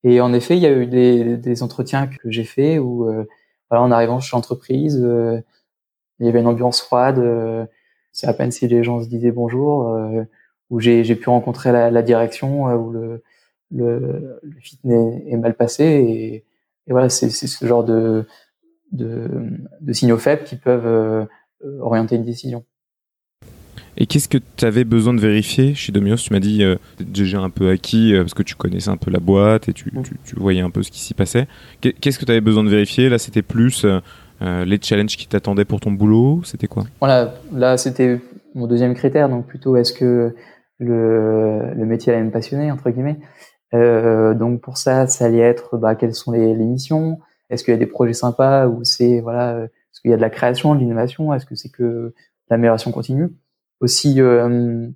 Et 0.03 0.19
en 0.19 0.33
effet, 0.33 0.57
il 0.57 0.63
y 0.63 0.65
a 0.65 0.71
eu 0.71 0.85
des, 0.85 1.37
des 1.37 1.63
entretiens 1.63 2.07
que 2.07 2.29
j'ai 2.29 2.43
fait 2.43 2.79
où, 2.79 3.07
euh, 3.09 3.25
voilà, 3.69 3.83
en 3.83 3.91
arrivant 3.91 4.19
chez 4.19 4.35
l'entreprise, 4.35 5.01
euh, 5.01 5.39
il 6.19 6.25
y 6.25 6.29
avait 6.29 6.41
une 6.41 6.47
ambiance 6.47 6.81
froide. 6.81 7.19
Euh, 7.19 7.65
c'est 8.11 8.27
à 8.27 8.33
peine 8.33 8.51
si 8.51 8.67
les 8.67 8.83
gens 8.83 9.01
se 9.01 9.07
disaient 9.07 9.31
bonjour. 9.31 9.89
Euh, 10.71 10.75
où 10.75 10.79
j'ai, 10.79 11.15
pu 11.15 11.29
rencontrer 11.29 11.71
la, 11.71 11.91
la 11.91 12.01
direction, 12.01 12.65
où 12.65 12.91
le, 12.91 13.23
le, 13.71 14.39
le 14.41 14.59
fit 14.59 14.79
est, 14.85 15.37
mal 15.37 15.55
passé. 15.55 15.83
Et, 15.83 16.35
et 16.87 16.91
voilà, 16.91 17.09
c'est, 17.09 17.29
ce 17.29 17.65
genre 17.65 17.83
de, 17.83 18.25
de, 18.91 19.29
de 19.81 19.93
signaux 19.93 20.17
faibles 20.17 20.43
qui 20.43 20.55
peuvent 20.55 21.27
orienter 21.79 22.15
une 22.15 22.25
décision. 22.25 22.65
Et 23.97 24.05
qu'est-ce 24.07 24.27
que 24.27 24.39
tu 24.55 24.65
avais 24.65 24.83
besoin 24.83 25.13
de 25.13 25.19
vérifier 25.19 25.75
chez 25.75 25.91
Domios? 25.91 26.17
Tu 26.17 26.33
m'as 26.33 26.39
dit 26.39 26.63
euh, 26.63 26.75
déjà 26.99 27.39
un 27.39 27.49
peu 27.49 27.69
acquis 27.69 28.13
euh, 28.13 28.21
parce 28.21 28.33
que 28.33 28.43
tu 28.43 28.55
connaissais 28.55 28.89
un 28.89 28.97
peu 28.97 29.11
la 29.11 29.19
boîte 29.19 29.69
et 29.69 29.73
tu, 29.73 29.91
mm. 29.93 30.03
tu, 30.03 30.15
tu 30.25 30.35
voyais 30.35 30.61
un 30.61 30.71
peu 30.71 30.81
ce 30.81 30.91
qui 30.91 30.99
s'y 30.99 31.13
passait. 31.13 31.47
Qu'est-ce 31.81 32.17
que 32.17 32.25
tu 32.25 32.31
avais 32.31 32.41
besoin 32.41 32.63
de 32.63 32.69
vérifier? 32.69 33.09
Là, 33.09 33.19
c'était 33.19 33.43
plus 33.43 33.85
euh, 33.85 33.99
euh, 34.41 34.65
les 34.65 34.79
challenges 34.81 35.15
qui 35.15 35.27
t'attendaient 35.27 35.65
pour 35.65 35.79
ton 35.79 35.91
boulot? 35.91 36.41
C'était 36.43 36.67
quoi? 36.67 36.85
Voilà, 36.99 37.35
là, 37.53 37.77
c'était 37.77 38.19
mon 38.55 38.65
deuxième 38.65 38.95
critère. 38.95 39.29
Donc 39.29 39.45
plutôt, 39.45 39.75
est-ce 39.75 39.93
que 39.93 40.35
le, 40.83 41.85
métier 41.85 42.13
allait 42.13 42.23
me 42.23 42.31
passionner, 42.31 42.71
entre 42.71 42.89
guillemets 42.89 43.19
euh, 43.73 44.33
Donc 44.33 44.61
pour 44.61 44.77
ça, 44.77 45.07
ça 45.07 45.25
allait 45.25 45.39
être 45.39 45.77
bah, 45.77 45.95
quelles 45.95 46.15
sont 46.15 46.31
les, 46.31 46.53
missions? 46.55 47.19
Est-ce 47.49 47.63
qu'il 47.63 47.73
y 47.73 47.75
a 47.75 47.79
des 47.79 47.85
projets 47.85 48.13
sympas 48.13 48.67
ou 48.67 48.83
c'est 48.83 49.19
voilà, 49.19 49.63
est-ce 49.63 50.01
qu'il 50.01 50.11
y 50.11 50.13
a 50.13 50.17
de 50.17 50.21
la 50.21 50.29
création, 50.29 50.75
de 50.75 50.79
l'innovation? 50.79 51.33
Est-ce 51.33 51.45
que 51.45 51.55
c'est 51.55 51.69
que 51.69 52.13
l'amélioration 52.49 52.91
continue? 52.91 53.29
Aussi, 53.79 54.21
euh, 54.21 54.87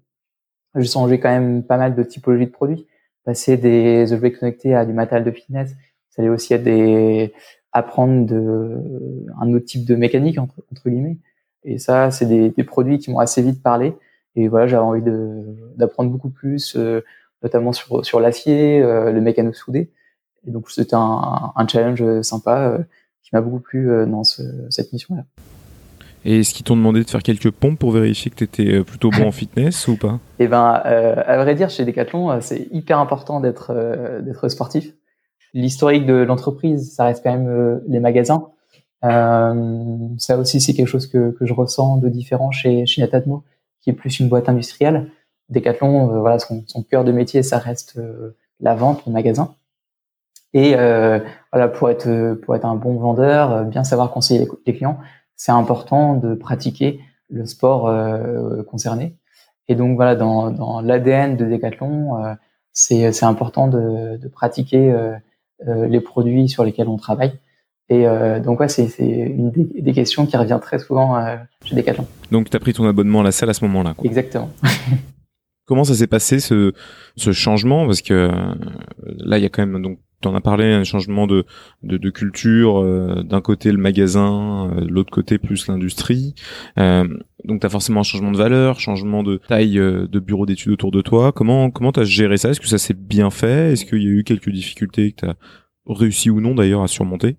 j'ai 0.76 1.20
quand 1.20 1.30
même 1.30 1.64
pas 1.64 1.78
mal 1.78 1.96
de 1.96 2.04
typologies 2.04 2.46
de 2.46 2.52
produits. 2.52 2.88
Passer 3.26 3.58
des 3.58 4.14
objets 4.14 4.32
connectés 4.32 4.74
à 4.74 4.86
du 4.86 4.94
matériel 4.94 5.26
de 5.26 5.32
fitness, 5.32 5.76
ça 6.10 6.22
allait 6.22 6.30
aussi 6.30 6.54
être 6.54 6.64
des 6.64 7.34
apprendre 7.74 8.26
de 8.26 9.26
un 9.40 9.54
autre 9.54 9.66
type 9.66 9.86
de 9.86 9.96
mécanique 9.96 10.40
entre, 10.40 10.64
guillemets. 10.86 11.18
Et 11.64 11.78
ça, 11.78 12.12
c'est 12.12 12.26
des, 12.26 12.64
produits 12.64 12.98
qui 12.98 13.12
m'ont 13.12 13.20
assez 13.20 13.42
vite 13.42 13.62
parlé. 13.62 13.94
Et 14.38 14.48
voilà, 14.48 14.68
j'avais 14.68 14.84
envie 14.84 15.02
d'apprendre 15.76 16.12
beaucoup 16.12 16.30
plus, 16.30 16.76
euh, 16.76 17.02
notamment 17.42 17.74
sur 17.74 18.06
sur 18.06 18.20
l'acier, 18.20 18.82
euh, 18.82 19.12
le 19.12 19.20
mécano 19.20 19.52
soudé. 19.52 19.92
Et 20.48 20.52
donc 20.52 20.70
c'était 20.70 20.96
un, 20.96 21.52
un, 21.56 21.68
challenge 21.68 22.22
sympa 22.22 22.70
euh, 22.70 22.78
qui 23.24 23.32
m'a 23.34 23.42
beaucoup 23.42 23.60
plu 23.60 23.90
dans 24.08 24.24
ce, 24.24 24.44
cette 24.70 24.94
mission-là. 24.94 25.24
Et 26.24 26.40
est-ce 26.40 26.54
qu'ils 26.54 26.66
t'ont 26.66 26.76
demandé 26.76 27.04
de 27.04 27.10
faire 27.10 27.24
quelques 27.24 27.50
pompes 27.50 27.80
pour 27.80 27.92
vérifier 27.92 28.30
que 28.30 28.36
tu 28.36 28.44
étais 28.44 28.84
plutôt 28.84 29.10
bon 29.10 29.28
en 29.28 29.32
fitness 29.34 29.88
ou 29.88 29.98
pas? 29.98 30.20
Eh 30.38 30.48
ben, 30.48 30.82
euh, 30.86 31.16
à 31.26 31.38
vrai 31.38 31.56
dire, 31.56 31.70
chez 31.70 31.84
Decathlon, 31.84 32.40
c'est 32.42 32.68
hyper 32.72 33.00
important 33.00 33.40
d'être 33.40 33.72
euh, 33.72 34.22
d'être 34.22 34.48
sportif. 34.50 34.94
L'historique 35.54 36.06
de 36.06 36.14
l'entreprise, 36.14 36.94
ça 36.94 37.06
reste 37.06 37.24
quand 37.24 37.32
même 37.32 37.48
euh, 37.48 37.80
les 37.88 38.00
magasins. 38.00 38.50
ça 39.02 40.38
aussi, 40.38 40.62
c'est 40.62 40.74
quelque 40.74 40.88
chose 40.88 41.08
que, 41.08 41.32
que 41.32 41.46
je 41.46 41.54
ressens 41.54 41.98
de 41.98 42.10
différent 42.10 42.52
chez 42.52 42.86
chez 42.86 43.02
Netatmo, 43.02 43.44
plus 43.94 44.20
une 44.20 44.30
boîte 44.30 44.50
industrielle. 44.50 45.12
Decathlon, 45.50 46.20
voilà, 46.20 46.40
son, 46.40 46.64
cœur 46.90 47.04
de 47.04 47.12
métier, 47.12 47.44
ça 47.44 47.58
reste 47.58 48.00
la 48.60 48.76
vente, 48.76 49.06
le 49.06 49.14
magasin. 49.14 49.56
Et 50.54 50.76
voilà, 51.52 51.68
pour 51.74 51.90
être 51.90 52.34
pour 52.36 52.56
être 52.56 52.66
un 52.66 52.76
bon 52.76 52.96
vendeur, 52.96 53.64
bien 53.64 53.84
savoir 53.84 54.12
conseiller 54.12 54.48
les 54.66 54.76
clients, 54.76 55.00
c'est 55.38 55.52
important 55.52 56.16
de 56.16 56.34
pratiquer 56.34 57.00
le 57.30 57.46
sport 57.46 57.88
euh, 57.88 58.64
concerné. 58.64 59.16
Et 59.68 59.76
donc 59.76 59.96
voilà, 59.96 60.16
dans, 60.16 60.52
dans 60.52 60.82
l'ADN 60.82 61.38
de 61.38 61.46
Decathlon, 61.46 62.24
euh, 62.24 62.34
c'est, 62.74 63.24
important 63.24 63.68
de, 63.68 64.28
pratiquer 64.32 64.92
euh, 64.92 65.14
euh, 65.68 65.88
les 65.88 66.00
produits 66.00 66.48
sur 66.50 66.64
lesquels 66.64 66.88
on 66.88 66.98
travaille. 66.98 67.34
Et 67.90 68.06
donc 68.44 68.60
ouais, 68.60 68.68
c'est, 68.68 68.90
une 69.00 69.52
des, 69.52 69.82
des, 69.82 69.94
questions 69.94 70.26
qui 70.26 70.36
revient 70.36 70.60
très 70.62 70.78
souvent 70.78 71.16
chez 71.64 71.74
Decathlon. 71.74 72.06
Donc 72.32 72.50
tu 72.50 72.58
as 72.58 72.60
pris 72.60 72.74
ton 72.74 72.86
abonnement 72.86 73.22
à 73.22 73.24
la 73.24 73.32
salle 73.32 73.50
à 73.50 73.54
ce 73.54 73.64
moment-là. 73.64 73.94
Quoi. 73.94 74.06
Exactement. 74.06 74.52
Comment 75.66 75.86
ça 75.86 75.94
s'est 75.94 76.08
passé 76.08 76.40
ce, 76.40 76.74
ce 77.16 77.32
changement? 77.32 77.86
Parce 77.86 78.02
que 78.02 78.30
là, 79.06 79.38
il 79.38 79.42
y 79.42 79.46
a 79.46 79.50
quand 79.50 79.66
même 79.66 79.82
donc 79.82 80.00
tu 80.22 80.28
en 80.28 80.36
as 80.36 80.42
parlé, 80.42 80.66
un 80.66 80.84
changement 80.84 81.28
de, 81.28 81.46
de, 81.84 81.98
de 81.98 82.10
culture, 82.10 82.80
euh, 82.80 83.24
d'un 83.24 83.42
côté 83.42 83.72
le 83.72 83.78
magasin, 83.78 84.72
euh, 84.72 84.82
de 84.82 84.88
l'autre 84.88 85.12
côté 85.12 85.38
plus 85.38 85.68
l'industrie. 85.68 86.34
Euh, 86.80 87.08
donc 87.44 87.62
tu 87.62 87.68
as 87.68 87.70
forcément 87.70 88.00
un 88.00 88.04
changement 88.04 88.32
de 88.32 88.38
valeur, 88.38 88.80
changement 88.80 89.22
de 89.22 89.40
taille 89.48 89.78
euh, 89.78 90.08
de 90.08 90.20
bureau 90.20 90.46
d'études 90.46 90.72
autour 90.72 90.92
de 90.92 91.02
toi. 91.02 91.32
Comment 91.32 91.70
comment 91.70 91.92
tu 91.92 92.00
as 92.00 92.04
géré 92.04 92.38
ça? 92.38 92.50
Est-ce 92.50 92.60
que 92.60 92.68
ça 92.68 92.80
s'est 92.80 92.96
bien 92.96 93.30
fait? 93.30 93.74
Est-ce 93.74 93.86
qu'il 93.86 94.02
y 94.02 94.08
a 94.08 94.10
eu 94.10 94.24
quelques 94.24 94.50
difficultés 94.50 95.12
que 95.12 95.22
tu 95.22 95.26
as 95.28 95.36
réussi 95.86 96.32
ou 96.32 96.42
non 96.42 96.56
d'ailleurs 96.56 96.82
à 96.82 96.88
surmonter? 96.88 97.38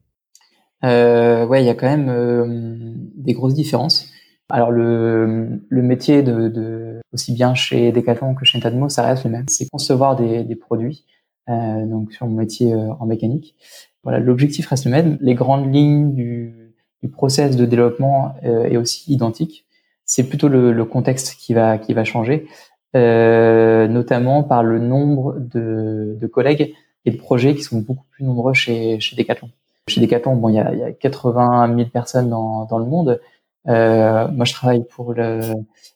Euh, 0.84 1.46
Ouais, 1.46 1.62
il 1.62 1.66
y 1.66 1.70
a 1.70 1.74
quand 1.74 1.88
même 1.88 3.10
des 3.14 3.32
grosses 3.32 3.54
différences. 3.54 4.10
Alors 4.50 4.70
le, 4.70 5.60
le 5.68 5.82
métier 5.82 6.22
de, 6.22 6.48
de, 6.48 7.00
aussi 7.12 7.32
bien 7.32 7.54
chez 7.54 7.92
Decathlon 7.92 8.34
que 8.34 8.46
chez 8.46 8.60
Tadmo, 8.60 8.88
ça 8.88 9.02
reste 9.02 9.24
le 9.24 9.30
même. 9.30 9.44
C'est 9.48 9.68
concevoir 9.68 10.16
des, 10.16 10.42
des 10.42 10.56
produits 10.56 11.04
euh, 11.48 11.86
donc 11.86 12.12
sur 12.12 12.26
mon 12.26 12.36
métier 12.36 12.72
euh, 12.72 12.92
en 12.98 13.06
mécanique. 13.06 13.54
Voilà, 14.02 14.18
l'objectif 14.20 14.66
reste 14.66 14.84
le 14.86 14.90
même. 14.90 15.18
Les 15.20 15.34
grandes 15.34 15.72
lignes 15.72 16.14
du, 16.14 16.74
du 17.02 17.08
process 17.10 17.56
de 17.56 17.66
développement 17.66 18.34
euh, 18.44 18.64
est 18.64 18.76
aussi 18.76 19.12
identique. 19.12 19.66
C'est 20.04 20.28
plutôt 20.28 20.48
le, 20.48 20.72
le, 20.72 20.84
contexte 20.86 21.36
qui 21.38 21.52
va 21.52 21.76
qui 21.78 21.92
va 21.92 22.04
changer, 22.04 22.46
notamment 22.94 24.42
par 24.42 24.62
le 24.62 24.78
nombre 24.78 25.38
de, 25.38 26.16
de 26.18 26.26
collègues 26.26 26.74
et 27.04 27.10
de 27.10 27.16
projets 27.18 27.54
qui 27.54 27.62
sont 27.62 27.80
beaucoup 27.80 28.06
plus 28.10 28.24
nombreux 28.24 28.54
chez, 28.54 29.00
chez 29.00 29.16
Decathlon. 29.16 29.50
Chez 29.88 30.00
Decathlon, 30.00 30.36
bon, 30.36 30.48
il 30.48 30.54
y 30.54 30.60
a, 30.60 30.72
il 30.72 30.78
y 30.78 30.82
a 30.82 30.92
80 30.92 31.76
000 31.76 31.88
personnes 31.90 32.28
dans, 32.28 32.64
dans 32.66 32.78
le 32.78 32.84
monde. 32.84 33.20
Euh, 33.68 34.28
moi, 34.28 34.44
je 34.44 34.52
travaille 34.52 34.84
pour 34.84 35.12
le 35.12 35.40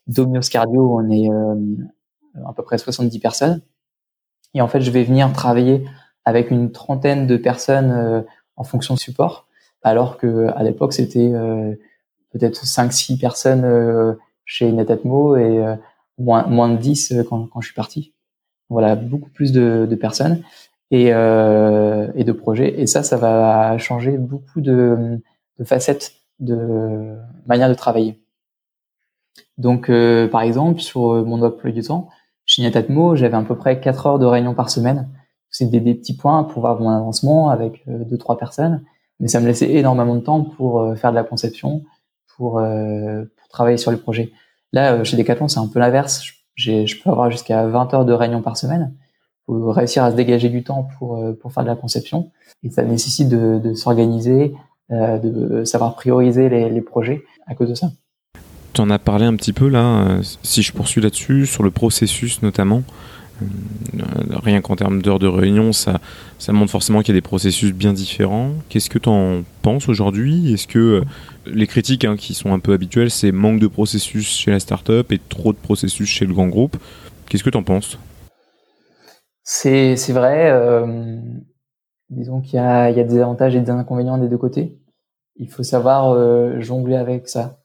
Domios 0.07 0.49
Cardio, 0.51 0.99
on 0.99 1.11
est 1.11 1.31
euh, 1.31 1.77
à 2.47 2.53
peu 2.53 2.63
près 2.63 2.79
70 2.79 3.19
personnes. 3.21 3.63
Et 4.55 4.61
en 4.61 4.69
fait, 4.69 4.81
je 4.81 4.91
vais 4.91 5.05
venir 5.05 5.33
travailler 5.33 5.85
avec 6.25 6.51
une 6.51 6.73
trentaine 6.73 7.27
de 7.27 7.37
personnes 7.37 7.91
euh, 7.91 8.23
en 8.57 8.65
fonction 8.65 8.95
de 8.95 8.99
support, 8.99 9.47
alors 9.83 10.19
que 10.19 10.49
à 10.55 10.63
l'époque, 10.63 10.93
c'était 10.93 11.33
peut-être 12.31 12.65
5-6 12.65 13.19
personnes 13.19 14.17
chez 14.45 14.71
Netatmo 14.71 15.37
et 15.37 15.77
moins, 16.19 16.47
moins 16.47 16.69
de 16.69 16.77
10 16.77 17.15
quand, 17.29 17.47
quand 17.47 17.61
je 17.61 17.67
suis 17.67 17.75
parti. 17.75 18.13
Voilà, 18.69 18.95
beaucoup 18.95 19.31
plus 19.31 19.53
de 19.53 19.95
personnes 19.97 20.43
et, 20.93 21.07
et 21.07 22.25
de 22.25 22.33
projets. 22.33 22.81
Et 22.81 22.87
ça, 22.87 23.03
ça 23.03 23.17
va 23.17 23.77
changer 23.79 24.13
beaucoup 24.19 24.61
de, 24.61 25.21
facettes 25.65 26.13
de 26.39 27.17
manière 27.47 27.69
de 27.69 27.75
travailler. 27.75 28.23
Donc, 29.59 29.91
par 30.31 30.43
exemple, 30.43 30.81
sur 30.81 31.25
mon 31.25 31.43
emploi 31.43 31.73
du 31.73 31.83
temps, 31.83 32.09
chez 32.45 32.63
Netatmo, 32.63 33.17
j'avais 33.17 33.37
à 33.37 33.43
peu 33.43 33.57
près 33.57 33.81
4 33.81 34.07
heures 34.07 34.19
de 34.19 34.27
réunion 34.27 34.55
par 34.55 34.71
semaine. 34.71 35.09
C'est 35.51 35.67
des, 35.67 35.81
petits 35.95 36.17
points 36.17 36.45
pour 36.45 36.61
voir 36.61 36.81
mon 36.81 36.89
avancement 36.89 37.51
avec 37.51 37.83
euh, 37.89 38.05
deux 38.05 38.17
trois 38.17 38.39
personnes, 38.39 38.83
mais 39.21 39.29
ça 39.29 39.39
me 39.39 39.47
laissait 39.47 39.71
énormément 39.71 40.17
de 40.17 40.21
temps 40.21 40.43
pour 40.43 40.81
euh, 40.81 40.95
faire 40.95 41.11
de 41.11 41.17
la 41.17 41.25
conception, 41.25 41.83
pour, 42.37 42.59
euh, 42.59 43.25
pour 43.37 43.49
travailler 43.49 43.77
sur 43.77 43.91
les 43.91 43.99
projets. 43.99 44.33
Là, 44.73 45.05
chez 45.05 45.17
Decathlon, 45.17 45.49
c'est 45.49 45.61
un 45.61 45.67
peu 45.67 45.79
l'inverse. 45.79 46.23
Je 46.55 47.03
peux 47.03 47.11
avoir 47.11 47.31
jusqu'à 47.31 47.67
20 47.67 47.95
heures 47.95 48.05
de 48.05 48.13
réunion 48.13 48.41
par 48.41 48.57
semaine 48.57 48.95
réussir 49.73 50.05
à 50.05 50.11
se 50.11 50.17
dégager 50.17 50.49
du 50.49 50.65
temps 50.65 50.89
pour, 50.99 51.23
pour 51.41 51.53
faire 51.53 51.63
de 51.63 51.69
la 51.69 51.77
conception. 51.77 52.31
Et 52.63 52.71
ça 52.71 52.83
nécessite 52.83 53.29
de, 53.29 53.75
s'organiser, 53.75 54.55
de 54.91 55.65
savoir 55.65 55.95
prioriser 55.95 56.49
les, 56.49 56.81
projets 56.81 57.23
à 57.47 57.55
cause 57.55 57.69
de 57.69 57.75
ça. 57.75 57.91
Tu 58.73 58.81
en 58.81 58.89
as 58.89 58.99
parlé 58.99 59.27
un 59.27 59.37
petit 59.37 59.53
peu 59.53 59.69
là, 59.69 60.07
euh, 60.07 60.23
si 60.43 60.63
je 60.63 60.73
poursuis 60.73 61.03
là-dessus, 61.03 61.47
sur 61.47 61.63
le 61.63 61.71
processus 61.71 62.43
notamment. 62.43 62.83
Euh, 63.43 64.05
rien 64.43 64.61
qu'en 64.63 64.77
termes 64.77 65.03
d'heures 65.03 65.19
de 65.19 65.27
réunion, 65.27 65.73
ça, 65.73 66.01
ça 66.39 66.53
montre 66.53 66.71
forcément 66.71 67.01
qu'il 67.01 67.15
y 67.15 67.19
a 67.19 67.21
des 67.21 67.27
processus 67.27 67.73
bien 67.73 67.93
différents. 67.93 68.53
Qu'est-ce 68.69 68.89
que 68.89 68.99
tu 68.99 69.11
en 69.11 69.43
penses 69.61 69.89
aujourd'hui? 69.89 70.55
Est-ce 70.55 70.67
que 70.67 70.79
euh, 70.79 71.05
les 71.45 71.67
critiques 71.67 72.07
hein, 72.07 72.17
qui 72.17 72.33
sont 72.33 72.55
un 72.55 72.61
peu 72.61 72.73
habituelles, 72.73 73.11
c'est 73.11 73.33
manque 73.33 73.61
de 73.61 73.67
processus 73.67 74.39
chez 74.39 74.51
la 74.51 74.61
startup 74.61 75.13
et 75.13 75.21
trop 75.29 75.53
de 75.53 75.59
processus 75.59 76.09
chez 76.09 76.25
le 76.25 76.33
grand 76.33 76.49
groupe? 76.49 76.77
Qu'est-ce 77.29 77.45
que 77.45 77.51
tu 77.51 77.59
en 77.59 77.63
penses? 77.63 77.99
C'est 79.45 80.13
vrai. 80.13 80.51
Euh, 80.51 81.21
disons 82.11 82.41
qu'il 82.41 82.55
y, 82.55 82.63
y, 82.63 83.01
a 83.01 83.05
des 83.05 83.19
avantages 83.19 83.55
et 83.57 83.61
des 83.61 83.71
inconvénients 83.71 84.19
des 84.19 84.29
deux 84.29 84.39
côtés. 84.39 84.79
Il 85.37 85.49
faut 85.49 85.63
savoir 85.63 86.13
euh, 86.13 86.61
jongler 86.61 86.97
avec 86.97 87.29
ça 87.29 87.63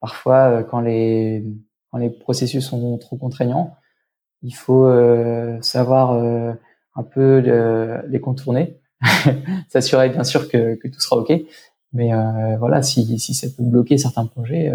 parfois 0.00 0.50
euh, 0.50 0.62
quand 0.62 0.80
les 0.80 1.44
quand 1.90 1.98
les 1.98 2.10
processus 2.10 2.64
sont 2.64 2.98
trop 2.98 3.16
contraignants, 3.16 3.74
il 4.42 4.54
faut 4.54 4.86
euh, 4.86 5.60
savoir 5.62 6.12
euh, 6.12 6.52
un 6.94 7.02
peu 7.02 7.38
les 8.08 8.20
contourner, 8.20 8.80
s'assurer 9.68 10.08
bien 10.10 10.24
sûr 10.24 10.48
que, 10.48 10.74
que, 10.76 10.88
tout 10.88 11.00
sera 11.00 11.16
ok. 11.16 11.32
Mais 11.92 12.10
voilà, 12.58 12.82
si, 12.82 13.18
si 13.18 13.32
ça 13.34 13.46
peut 13.56 13.62
bloquer 13.62 13.96
certains 13.98 14.26
projets, 14.26 14.70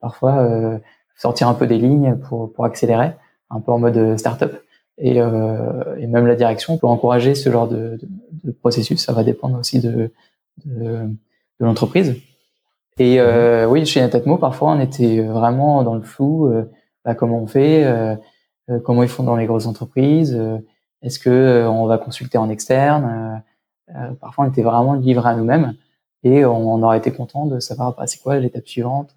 parfois 0.00 0.80
sortir 1.16 1.48
un 1.48 1.54
peu 1.54 1.66
des 1.66 1.78
lignes 1.78 2.16
pour, 2.16 2.52
pour 2.52 2.64
accélérer, 2.64 3.12
un 3.50 3.60
peu 3.60 3.72
en 3.72 3.78
mode 3.78 4.18
startup. 4.18 4.52
Et, 5.04 5.20
euh, 5.20 5.96
et 5.98 6.06
même 6.06 6.28
la 6.28 6.36
direction 6.36 6.78
peut 6.78 6.86
encourager 6.86 7.34
ce 7.34 7.50
genre 7.50 7.66
de, 7.66 7.98
de, 8.00 8.08
de 8.44 8.50
processus. 8.52 9.04
Ça 9.04 9.12
va 9.12 9.24
dépendre 9.24 9.58
aussi 9.58 9.80
de, 9.80 10.12
de, 10.64 11.08
de 11.60 11.64
l'entreprise. 11.64 12.14
Et 12.98 13.18
euh, 13.18 13.66
oui, 13.66 13.84
chez 13.84 14.00
Netatmo, 14.00 14.38
parfois, 14.38 14.72
on 14.72 14.80
était 14.80 15.20
vraiment 15.20 15.82
dans 15.82 15.96
le 15.96 16.02
flou. 16.02 16.46
Euh, 16.46 16.70
bah, 17.04 17.16
comment 17.16 17.42
on 17.42 17.48
fait 17.48 17.84
euh, 17.84 18.14
euh, 18.70 18.78
Comment 18.78 19.02
ils 19.02 19.08
font 19.08 19.24
dans 19.24 19.34
les 19.34 19.46
grosses 19.46 19.66
entreprises 19.66 20.40
Est-ce 21.02 21.18
que 21.18 21.66
on 21.66 21.86
va 21.86 21.98
consulter 21.98 22.38
en 22.38 22.48
externe 22.48 23.42
Parfois, 24.20 24.44
on 24.46 24.48
était 24.48 24.62
vraiment 24.62 24.94
livré 24.94 25.30
à 25.30 25.34
nous-mêmes 25.34 25.74
et 26.22 26.44
on, 26.44 26.74
on, 26.74 26.82
aurait 26.84 26.98
été 26.98 27.10
content 27.10 27.46
de 27.46 27.58
savoir 27.58 27.96
bah, 27.96 28.06
c'est 28.06 28.22
quoi 28.22 28.38
l'étape 28.38 28.68
suivante 28.68 29.14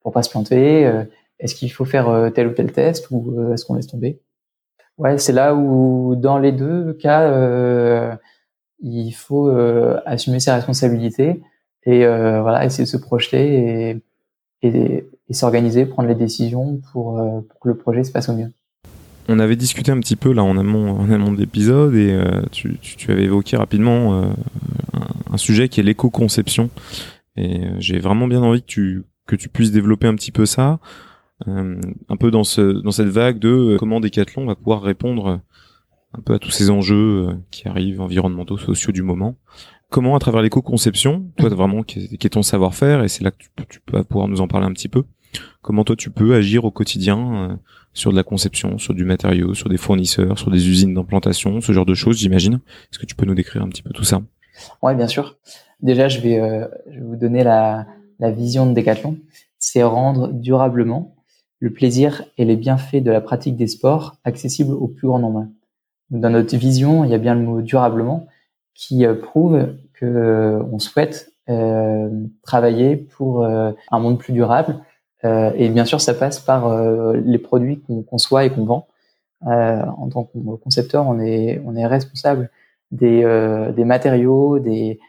pour 0.00 0.12
pas 0.12 0.22
se 0.22 0.30
planter. 0.30 0.90
Est-ce 1.40 1.56
qu'il 1.56 1.72
faut 1.72 1.84
faire 1.84 2.30
tel 2.34 2.46
ou 2.46 2.52
tel 2.52 2.72
test 2.72 3.08
ou 3.10 3.52
est-ce 3.52 3.64
qu'on 3.64 3.74
laisse 3.74 3.88
tomber? 3.88 4.20
Ouais, 4.98 5.18
c'est 5.18 5.32
là 5.32 5.54
où 5.54 6.14
dans 6.16 6.38
les 6.38 6.52
deux 6.52 6.92
cas, 6.94 8.16
il 8.80 9.12
faut 9.12 9.50
assumer 10.06 10.40
ses 10.40 10.52
responsabilités 10.52 11.42
et 11.86 12.04
euh, 12.04 12.40
voilà 12.42 12.64
essayer 12.64 12.84
de 12.84 12.88
se 12.88 12.96
projeter 12.96 14.00
et, 14.62 14.66
et, 14.68 15.04
s'organiser, 15.30 15.86
prendre 15.86 16.08
les 16.08 16.14
décisions 16.14 16.80
pour, 16.92 17.18
euh, 17.18 17.40
pour, 17.48 17.60
que 17.60 17.68
le 17.68 17.76
projet 17.76 18.04
se 18.04 18.12
passe 18.12 18.28
au 18.28 18.34
mieux. 18.34 18.52
On 19.28 19.38
avait 19.38 19.56
discuté 19.56 19.90
un 19.90 19.98
petit 20.00 20.16
peu 20.16 20.32
là 20.32 20.44
en 20.44 20.56
amont, 20.56 20.90
en 20.90 21.10
amont 21.10 21.32
de 21.32 21.38
l'épisode 21.38 21.94
et 21.94 22.12
euh, 22.12 22.42
tu, 22.52 22.78
tu, 22.80 22.96
tu, 22.96 23.10
avais 23.10 23.24
évoqué 23.24 23.56
rapidement 23.56 24.14
euh, 24.14 24.26
un, 24.92 25.34
un, 25.34 25.36
sujet 25.38 25.68
qui 25.68 25.80
est 25.80 25.82
l'éco-conception 25.82 26.70
et 27.36 27.64
euh, 27.64 27.76
j'ai 27.78 27.98
vraiment 27.98 28.28
bien 28.28 28.42
envie 28.42 28.60
que 28.60 28.66
tu 28.66 29.02
que 29.26 29.36
tu 29.36 29.48
puisses 29.48 29.72
développer 29.72 30.06
un 30.06 30.14
petit 30.14 30.32
peu 30.32 30.44
ça, 30.44 30.78
un 31.46 32.16
peu 32.18 32.30
dans 32.30 32.44
ce 32.44 32.60
dans 32.60 32.90
cette 32.90 33.08
vague 33.08 33.38
de 33.38 33.76
comment 33.78 34.00
Decathlon 34.00 34.46
va 34.46 34.54
pouvoir 34.54 34.82
répondre 34.82 35.40
un 36.12 36.20
peu 36.20 36.34
à 36.34 36.38
tous 36.38 36.50
ces 36.50 36.70
enjeux 36.70 37.28
qui 37.50 37.68
arrivent 37.68 38.00
environnementaux, 38.00 38.56
sociaux 38.56 38.92
du 38.92 39.02
moment 39.02 39.36
comment 39.94 40.16
à 40.16 40.18
travers 40.18 40.42
l'éco-conception, 40.42 41.30
toi 41.36 41.48
vraiment 41.50 41.84
qui 41.84 42.08
est, 42.20 42.28
ton 42.28 42.42
savoir-faire 42.42 43.04
et 43.04 43.08
c'est 43.08 43.22
là 43.22 43.30
que 43.30 43.62
tu, 43.68 43.78
vas 43.92 44.02
pouvoir 44.02 44.26
nous 44.26 44.40
en 44.40 44.48
parler 44.48 44.66
un 44.66 44.72
petit 44.72 44.88
peu. 44.88 45.04
Comment 45.62 45.84
toi 45.84 45.94
tu 45.94 46.10
peux 46.10 46.34
agir 46.34 46.64
au 46.64 46.72
quotidien 46.72 47.50
euh, 47.50 47.56
sur 47.92 48.10
de 48.10 48.16
la 48.16 48.24
conception, 48.24 48.76
sur 48.78 48.92
du 48.92 49.04
matériau, 49.04 49.54
sur 49.54 49.68
des 49.68 49.76
fournisseurs, 49.76 50.36
sur 50.36 50.50
des 50.50 50.68
usines 50.68 50.94
d'implantation, 50.94 51.60
ce 51.60 51.70
genre 51.70 51.86
de 51.86 51.94
choses, 51.94 52.18
j'imagine. 52.18 52.54
Est-ce 52.90 52.98
que 52.98 53.06
tu 53.06 53.14
peux 53.14 53.24
nous 53.24 53.36
décrire 53.36 53.62
un 53.62 53.68
petit 53.68 53.82
peu 53.82 53.90
tout 53.90 54.02
ça? 54.02 54.20
Ouais, 54.82 54.96
bien 54.96 55.06
sûr. 55.06 55.36
Déjà, 55.80 56.08
je 56.08 56.20
vais, 56.20 56.40
euh, 56.40 56.66
je 56.90 56.98
vais 56.98 57.04
vous 57.04 57.16
donner 57.16 57.44
la, 57.44 57.86
la 58.18 58.32
vision 58.32 58.66
de 58.66 58.74
Decathlon. 58.74 59.18
C'est 59.60 59.84
rendre 59.84 60.32
durablement 60.32 61.13
le 61.64 61.70
plaisir 61.70 62.24
et 62.36 62.44
les 62.44 62.56
bienfaits 62.56 63.02
de 63.02 63.10
la 63.10 63.22
pratique 63.22 63.56
des 63.56 63.68
sports 63.68 64.16
accessibles 64.24 64.74
au 64.74 64.86
plus 64.86 65.08
grand 65.08 65.18
nombre. 65.18 65.46
Dans 66.10 66.28
notre 66.28 66.54
vision, 66.58 67.04
il 67.04 67.10
y 67.10 67.14
a 67.14 67.18
bien 67.18 67.34
le 67.34 67.40
mot 67.40 67.62
durablement 67.62 68.26
qui 68.74 69.06
euh, 69.06 69.14
prouve 69.14 69.74
que 69.94 70.04
euh, 70.04 70.62
on 70.70 70.78
souhaite 70.78 71.32
euh, 71.48 72.10
travailler 72.42 72.96
pour 72.96 73.46
un 73.46 73.98
monde 73.98 74.18
plus 74.18 74.34
durable. 74.34 74.76
et 75.22 75.70
bien 75.70 75.86
sûr, 75.86 76.02
ça 76.02 76.12
passe 76.12 76.38
par 76.38 76.62
les 77.14 77.38
produits 77.38 77.80
qu'on 77.80 78.02
conçoit 78.02 78.44
et 78.44 78.50
qu'on 78.50 78.66
vend. 78.66 78.86
en 79.40 80.08
tant 80.10 80.24
que 80.24 80.36
concepteur, 80.62 81.06
on 81.06 81.18
est, 81.18 81.62
on 81.64 81.74
est 81.76 81.86
responsable 81.86 82.50
des, 82.90 83.24
matériaux, 83.84 84.58
des 84.58 85.00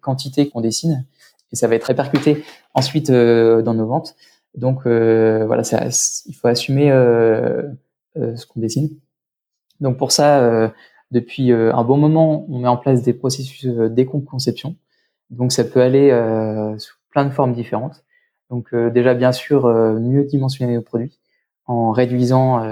quantités 0.00 0.48
qu'on 0.48 0.62
dessine, 0.62 1.04
et 1.52 1.56
ça 1.56 1.68
va 1.68 1.74
être 1.74 1.84
répercuté 1.84 2.42
ensuite 2.72 3.10
dans 3.10 3.74
nos 3.74 3.86
ventes. 3.86 4.16
Donc 4.54 4.86
voilà, 4.86 5.64
ça, 5.64 5.86
il 6.26 6.34
faut 6.34 6.48
assumer 6.48 6.90
ce 8.14 8.46
qu'on 8.46 8.60
dessine. 8.60 8.90
Donc 9.80 9.98
pour 9.98 10.12
ça, 10.12 10.72
depuis 11.12 11.52
euh, 11.52 11.72
un 11.74 11.84
bon 11.84 11.98
moment, 11.98 12.46
on 12.48 12.58
met 12.58 12.68
en 12.68 12.78
place 12.78 13.02
des 13.02 13.12
processus 13.12 13.66
euh, 13.66 13.88
d'éco-conception. 13.88 14.76
Donc 15.30 15.52
ça 15.52 15.62
peut 15.62 15.82
aller 15.82 16.10
euh, 16.10 16.76
sous 16.78 16.96
plein 17.10 17.26
de 17.26 17.30
formes 17.30 17.52
différentes. 17.52 18.02
Donc 18.50 18.74
déjà 18.74 19.14
bien 19.14 19.32
sûr 19.32 19.66
mieux 19.66 20.24
dimensionner 20.24 20.74
nos 20.74 20.82
produits 20.82 21.18
en 21.64 21.90
réduisant 21.90 22.62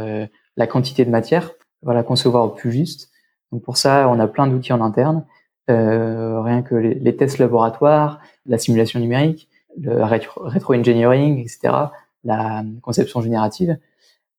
la 0.57 0.67
quantité 0.67 1.07
de 1.07 1.11
matière, 1.11 1.53
voilà 1.81 2.03
concevoir 2.03 2.45
au 2.45 2.49
plus 2.51 2.71
juste. 2.71 3.11
Donc 3.51 3.63
pour 3.63 3.79
ça, 3.79 4.07
on 4.11 4.21
a 4.21 4.29
plein 4.29 4.47
d'outils 4.47 4.75
en 4.75 4.83
interne, 4.83 5.25
euh, 5.71 6.43
rien 6.43 6.61
que 6.61 6.75
les, 6.75 7.17
tests 7.17 7.39
laboratoires, 7.39 8.21
la 8.45 8.59
simulation 8.59 9.01
numérique, 9.01 9.49
le 9.79 10.03
rétro-engineering, 10.05 11.39
etc., 11.39 11.75
la 12.25 12.65
conception 12.83 13.21
générative. 13.21 13.79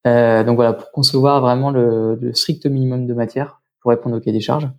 Euh, 0.08 0.44
donc 0.44 0.56
voilà, 0.56 0.74
pour 0.74 0.92
concevoir 0.92 1.42
vraiment 1.42 1.70
le, 1.70 2.16
le, 2.16 2.34
strict 2.34 2.66
minimum 2.66 3.06
de 3.06 3.14
matière 3.14 3.62
pour 3.82 3.92
répondre 3.92 4.18
au 4.18 4.20
cahier 4.20 4.34
des 4.34 4.42
charges. 4.42 4.70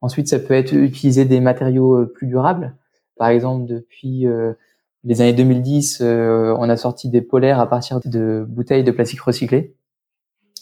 Ensuite, 0.00 0.28
ça 0.28 0.38
peut 0.38 0.54
être 0.54 0.72
utiliser 0.72 1.24
des 1.24 1.40
matériaux 1.40 2.02
euh, 2.02 2.06
plus 2.06 2.26
durables. 2.26 2.74
Par 3.16 3.28
exemple, 3.28 3.66
depuis 3.66 4.26
euh, 4.26 4.52
les 5.04 5.20
années 5.20 5.32
2010, 5.32 6.00
euh, 6.00 6.54
on 6.58 6.68
a 6.68 6.76
sorti 6.76 7.08
des 7.08 7.22
polaires 7.22 7.60
à 7.60 7.68
partir 7.68 8.00
de 8.04 8.44
bouteilles 8.48 8.84
de 8.84 8.90
plastique 8.90 9.20
recyclé. 9.20 9.74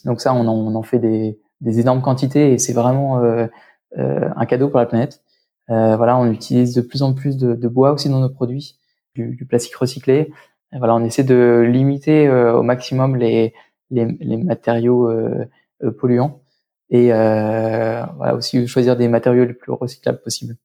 Donc 0.04 0.20
ça, 0.20 0.34
on 0.34 0.46
en, 0.46 0.54
on 0.54 0.74
en 0.74 0.82
fait 0.82 0.98
des, 0.98 1.38
des, 1.60 1.80
énormes 1.80 2.02
quantités 2.02 2.52
et 2.52 2.58
c'est 2.58 2.72
vraiment 2.72 3.18
euh, 3.22 3.46
un 3.94 4.46
cadeau 4.46 4.68
pour 4.68 4.78
la 4.78 4.86
planète. 4.86 5.22
voilà, 5.68 6.18
on 6.18 6.30
utilise 6.30 6.74
de 6.74 6.80
plus 6.80 7.02
en 7.02 7.12
plus 7.12 7.36
de, 7.36 7.54
de 7.54 7.68
bois 7.68 7.92
aussi 7.92 8.08
dans 8.08 8.20
nos 8.20 8.30
produits, 8.30 8.78
du, 9.14 9.36
du 9.36 9.44
plastique 9.46 9.74
recyclé. 9.76 10.32
Et 10.72 10.78
voilà, 10.78 10.94
on 10.94 11.04
essaie 11.04 11.24
de 11.24 11.66
limiter 11.66 12.30
au 12.30 12.62
maximum 12.62 13.16
les, 13.16 13.54
les, 13.90 14.06
les 14.20 14.36
matériaux 14.36 15.10
polluants 15.98 16.42
et 16.90 17.12
euh, 17.12 18.04
voilà, 18.16 18.34
aussi 18.34 18.66
choisir 18.66 18.96
des 18.96 19.08
matériaux 19.08 19.44
les 19.44 19.54
plus 19.54 19.72
recyclables 19.72 20.20
possibles. 20.20 20.56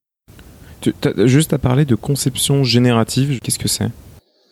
Tu 0.80 0.92
as 1.02 1.26
juste 1.26 1.52
à 1.52 1.58
parler 1.58 1.84
de 1.84 1.94
conception 1.94 2.62
générative, 2.62 3.40
qu'est-ce 3.40 3.58
que 3.58 3.68
c'est? 3.68 3.90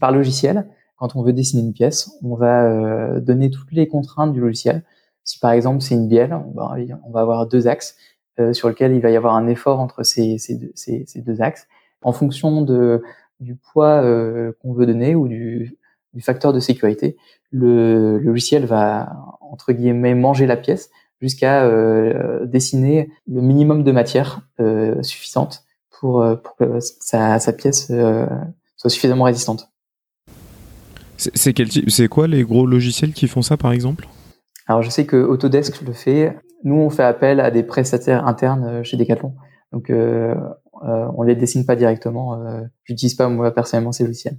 Par 0.00 0.10
logiciel, 0.10 0.66
quand 0.96 1.14
on 1.16 1.22
veut 1.22 1.32
dessiner 1.32 1.62
une 1.62 1.72
pièce, 1.72 2.10
on 2.22 2.34
va 2.34 2.64
euh, 2.64 3.20
donner 3.20 3.50
toutes 3.50 3.72
les 3.72 3.86
contraintes 3.86 4.32
du 4.32 4.40
logiciel. 4.40 4.82
Si 5.22 5.38
par 5.38 5.52
exemple 5.52 5.82
c'est 5.82 5.94
une 5.94 6.08
bielle, 6.08 6.32
on 6.32 6.52
va, 6.52 6.76
on 7.06 7.10
va 7.10 7.20
avoir 7.20 7.46
deux 7.46 7.68
axes 7.68 7.96
euh, 8.40 8.52
sur 8.52 8.68
lesquels 8.68 8.92
il 8.92 9.00
va 9.00 9.10
y 9.10 9.16
avoir 9.16 9.36
un 9.36 9.46
effort 9.46 9.80
entre 9.80 10.02
ces, 10.02 10.38
ces, 10.38 10.56
deux, 10.56 10.72
ces, 10.74 11.04
ces 11.06 11.20
deux 11.20 11.40
axes. 11.40 11.66
En 12.02 12.12
fonction 12.12 12.62
de, 12.62 13.02
du 13.40 13.56
poids 13.56 14.02
euh, 14.02 14.52
qu'on 14.60 14.72
veut 14.72 14.86
donner 14.86 15.14
ou 15.14 15.28
du, 15.28 15.76
du 16.12 16.22
facteur 16.22 16.52
de 16.52 16.60
sécurité, 16.60 17.16
le, 17.50 18.18
le 18.18 18.24
logiciel 18.24 18.64
va 18.64 19.16
entre 19.40 19.72
guillemets 19.72 20.14
manger 20.14 20.46
la 20.46 20.56
pièce 20.56 20.90
jusqu'à 21.20 21.64
euh, 21.64 22.44
dessiner 22.46 23.10
le 23.26 23.40
minimum 23.40 23.84
de 23.84 23.92
matière 23.92 24.40
euh, 24.60 25.02
suffisante 25.02 25.64
pour, 25.90 26.24
pour 26.42 26.56
que 26.56 26.80
sa, 26.80 27.38
sa 27.38 27.52
pièce 27.52 27.90
soit 28.76 28.90
suffisamment 28.90 29.24
résistante. 29.24 29.70
C'est 31.16 31.52
quel 31.52 31.68
c'est 31.70 32.08
quoi 32.08 32.26
les 32.26 32.42
gros 32.42 32.66
logiciels 32.66 33.12
qui 33.12 33.28
font 33.28 33.42
ça 33.42 33.56
par 33.56 33.72
exemple? 33.72 34.08
Alors 34.66 34.82
je 34.82 34.90
sais 34.90 35.06
que 35.06 35.16
Autodesk 35.16 35.82
le 35.82 35.92
fait. 35.92 36.36
Nous 36.64 36.74
on 36.74 36.90
fait 36.90 37.04
appel 37.04 37.40
à 37.40 37.50
des 37.50 37.62
prestataires 37.62 38.26
internes 38.26 38.82
chez 38.82 38.96
Decathlon. 38.96 39.34
Donc 39.72 39.90
on 40.82 41.22
les 41.22 41.36
dessine 41.36 41.64
pas 41.64 41.76
directement. 41.76 42.40
Euh, 42.40 42.62
J'utilise 42.84 43.14
pas 43.14 43.28
moi 43.28 43.52
personnellement 43.52 43.92
ces 43.92 44.04
logiciels 44.04 44.38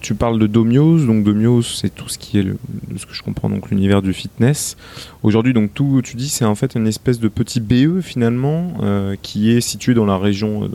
tu 0.00 0.14
parles 0.14 0.38
de 0.38 0.46
Domios, 0.46 1.06
donc 1.06 1.24
Domios 1.24 1.62
c'est 1.62 1.94
tout 1.94 2.08
ce 2.08 2.18
qui 2.18 2.38
est, 2.38 2.46
ce 2.96 3.06
que 3.06 3.14
je 3.14 3.22
comprends, 3.22 3.48
donc 3.48 3.70
l'univers 3.70 4.02
du 4.02 4.12
fitness. 4.12 4.76
Aujourd'hui, 5.22 5.52
donc 5.52 5.74
tout, 5.74 6.00
tu 6.02 6.16
dis, 6.16 6.28
c'est 6.28 6.44
en 6.44 6.54
fait 6.54 6.74
une 6.74 6.86
espèce 6.86 7.20
de 7.20 7.28
petit 7.28 7.60
BE 7.60 8.00
finalement 8.00 8.74
euh, 8.82 9.16
qui 9.20 9.50
est 9.50 9.60
situé 9.60 9.94
dans 9.94 10.06
la 10.06 10.16
région 10.16 10.64
euh, 10.64 10.68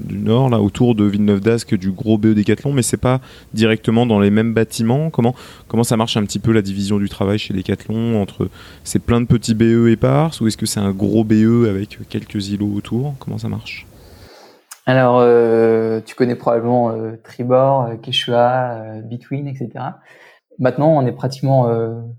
du 0.00 0.18
Nord, 0.18 0.50
là 0.50 0.60
autour 0.60 0.94
de 0.94 1.04
Villeneuve 1.04 1.40
d'Ascq, 1.40 1.74
du 1.74 1.90
gros 1.90 2.18
BE 2.18 2.34
Decathlon, 2.34 2.72
mais 2.72 2.82
c'est 2.82 2.96
pas 2.96 3.20
directement 3.52 4.06
dans 4.06 4.20
les 4.20 4.30
mêmes 4.30 4.54
bâtiments. 4.54 5.10
Comment 5.10 5.34
comment 5.68 5.84
ça 5.84 5.96
marche 5.96 6.16
un 6.16 6.24
petit 6.24 6.38
peu 6.38 6.52
la 6.52 6.62
division 6.62 6.98
du 6.98 7.08
travail 7.08 7.38
chez 7.38 7.54
Decathlon 7.54 8.20
entre 8.20 8.48
c'est 8.84 9.00
plein 9.00 9.20
de 9.20 9.26
petits 9.26 9.54
BE 9.54 9.88
épars 9.88 10.34
ou 10.40 10.46
est-ce 10.46 10.56
que 10.56 10.66
c'est 10.66 10.80
un 10.80 10.92
gros 10.92 11.24
BE 11.24 11.66
avec 11.68 11.98
quelques 12.08 12.48
îlots 12.48 12.72
autour? 12.74 13.14
Comment 13.18 13.38
ça 13.38 13.48
marche? 13.48 13.86
Alors, 14.86 15.18
euh, 15.20 16.00
tu 16.04 16.14
connais 16.14 16.34
probablement 16.34 16.90
euh, 16.90 17.16
Tribor, 17.22 17.86
euh, 17.86 17.96
Quechua, 17.96 18.74
euh, 18.74 19.00
Between, 19.00 19.48
etc. 19.48 19.70
Maintenant, 20.58 20.88
on 20.88 21.06
est 21.06 21.12
pratiquement 21.12 21.68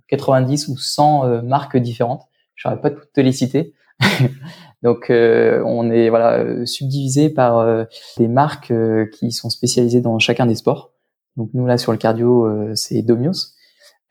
90 0.09 0.67
ou 0.67 0.77
100 0.77 1.41
marques 1.43 1.77
différentes. 1.77 2.23
Je 2.55 2.67
n'aurais 2.67 2.81
pas 2.81 2.89
toutes 2.89 3.13
te 3.13 3.21
les 3.21 3.31
citer. 3.31 3.73
Donc, 4.83 5.05
on 5.09 5.89
est 5.89 6.09
voilà 6.09 6.65
subdivisé 6.65 7.29
par 7.29 7.85
des 8.17 8.27
marques 8.27 8.73
qui 9.13 9.31
sont 9.31 9.49
spécialisées 9.49 10.01
dans 10.01 10.19
chacun 10.19 10.47
des 10.47 10.55
sports. 10.55 10.91
Donc, 11.37 11.51
nous 11.53 11.65
là 11.65 11.77
sur 11.77 11.93
le 11.93 11.97
cardio, 11.97 12.75
c'est 12.75 13.03
Domios. 13.03 13.53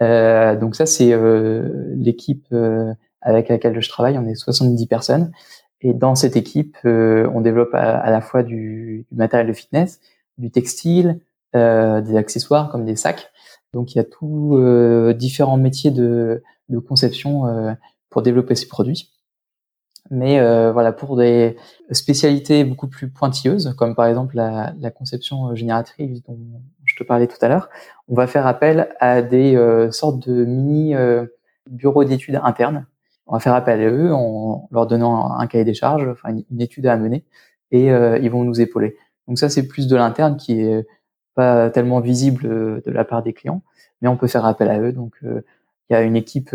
donc 0.00 0.74
ça, 0.74 0.86
c'est 0.86 1.14
l'équipe 1.94 2.46
avec 3.20 3.50
laquelle 3.50 3.78
je 3.78 3.88
travaille. 3.90 4.16
On 4.16 4.26
est 4.26 4.36
70 4.36 4.86
personnes. 4.86 5.32
Et 5.80 5.92
dans 5.92 6.14
cette 6.14 6.36
équipe, 6.36 6.78
on 6.84 7.40
développe 7.40 7.74
à, 7.74 8.10
la 8.10 8.20
fois 8.20 8.42
du, 8.42 9.06
du, 9.10 9.16
matériel 9.16 9.46
de 9.46 9.52
fitness, 9.52 10.00
du 10.38 10.50
textile, 10.50 11.20
des 11.52 12.16
accessoires 12.16 12.70
comme 12.70 12.84
des 12.84 12.96
sacs. 12.96 13.30
Donc 13.74 13.94
il 13.94 13.98
y 13.98 14.00
a 14.00 14.04
tous 14.04 14.58
différents 15.14 15.58
métiers 15.58 15.90
de, 15.90 16.42
de 16.70 16.78
conception 16.78 17.76
pour 18.08 18.22
développer 18.22 18.54
ces 18.54 18.66
produits. 18.66 19.10
Mais 20.10 20.38
euh, 20.38 20.70
voilà, 20.70 20.92
pour 20.92 21.16
des 21.16 21.56
spécialités 21.90 22.64
beaucoup 22.64 22.88
plus 22.88 23.08
pointilleuses, 23.08 23.74
comme 23.78 23.94
par 23.94 24.06
exemple 24.06 24.36
la, 24.36 24.74
la 24.78 24.90
conception 24.90 25.48
euh, 25.48 25.54
génératrice 25.54 26.22
dont 26.24 26.38
je 26.84 26.94
te 26.96 27.04
parlais 27.04 27.26
tout 27.26 27.38
à 27.40 27.48
l'heure, 27.48 27.70
on 28.08 28.14
va 28.14 28.26
faire 28.26 28.46
appel 28.46 28.94
à 29.00 29.22
des 29.22 29.56
euh, 29.56 29.90
sortes 29.90 30.28
de 30.28 30.44
mini 30.44 30.94
euh, 30.94 31.26
bureaux 31.70 32.04
d'études 32.04 32.38
internes. 32.42 32.86
On 33.26 33.34
va 33.34 33.40
faire 33.40 33.54
appel 33.54 33.80
à 33.80 33.90
eux 33.90 34.12
en 34.12 34.68
leur 34.70 34.86
donnant 34.86 35.32
un, 35.32 35.46
cahier 35.46 35.64
des 35.64 35.74
charges, 35.74 36.14
une, 36.24 36.60
étude 36.60 36.86
à 36.86 36.96
mener, 36.96 37.24
et 37.70 37.86
ils 37.86 38.30
vont 38.30 38.44
nous 38.44 38.60
épauler. 38.60 38.96
Donc 39.26 39.38
ça, 39.38 39.48
c'est 39.48 39.66
plus 39.66 39.86
de 39.86 39.96
l'interne 39.96 40.36
qui 40.36 40.60
est 40.60 40.86
pas 41.34 41.70
tellement 41.70 42.00
visible 42.00 42.42
de 42.42 42.90
la 42.90 43.04
part 43.04 43.22
des 43.22 43.32
clients, 43.32 43.62
mais 44.02 44.08
on 44.08 44.16
peut 44.16 44.26
faire 44.26 44.44
appel 44.44 44.68
à 44.68 44.78
eux. 44.78 44.92
Donc 44.92 45.16
il 45.22 45.92
y 45.92 45.94
a 45.94 46.02
une 46.02 46.16
équipe 46.16 46.54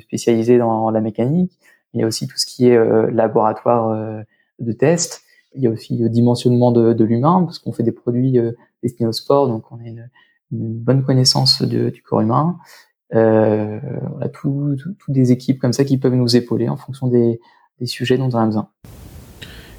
spécialisée 0.00 0.58
dans 0.58 0.90
la 0.90 1.00
mécanique, 1.00 1.58
il 1.94 2.00
y 2.00 2.02
a 2.02 2.06
aussi 2.06 2.26
tout 2.26 2.36
ce 2.36 2.46
qui 2.46 2.68
est 2.68 2.76
euh, 2.76 3.10
laboratoire 3.10 3.90
euh, 3.90 4.22
de 4.58 4.72
test. 4.72 5.22
Il 5.54 5.62
y 5.62 5.66
a 5.66 5.70
aussi 5.70 5.98
le 5.98 6.08
dimensionnement 6.08 6.70
de, 6.70 7.04
l'humain, 7.04 7.42
parce 7.44 7.58
qu'on 7.58 7.72
fait 7.72 7.82
des 7.82 7.92
produits 7.92 8.38
euh, 8.38 8.52
destinés 8.82 9.08
au 9.08 9.12
sport, 9.12 9.48
donc 9.48 9.64
on 9.72 9.78
a 9.78 9.84
une, 9.84 10.08
bonne 10.52 11.04
connaissance 11.04 11.62
du 11.62 12.02
corps 12.02 12.22
humain. 12.22 12.58
Euh, 13.14 13.80
on 14.16 14.20
a 14.20 14.28
tout, 14.28 14.76
tout, 14.98 15.12
des 15.12 15.32
équipes 15.32 15.60
comme 15.60 15.72
ça 15.72 15.84
qui 15.84 15.98
peuvent 15.98 16.14
nous 16.14 16.36
épauler 16.36 16.68
en 16.68 16.76
fonction 16.76 17.08
des, 17.08 17.40
des 17.80 17.86
sujets 17.86 18.16
dont 18.16 18.30
on 18.32 18.38
a 18.38 18.46
besoin. 18.46 18.68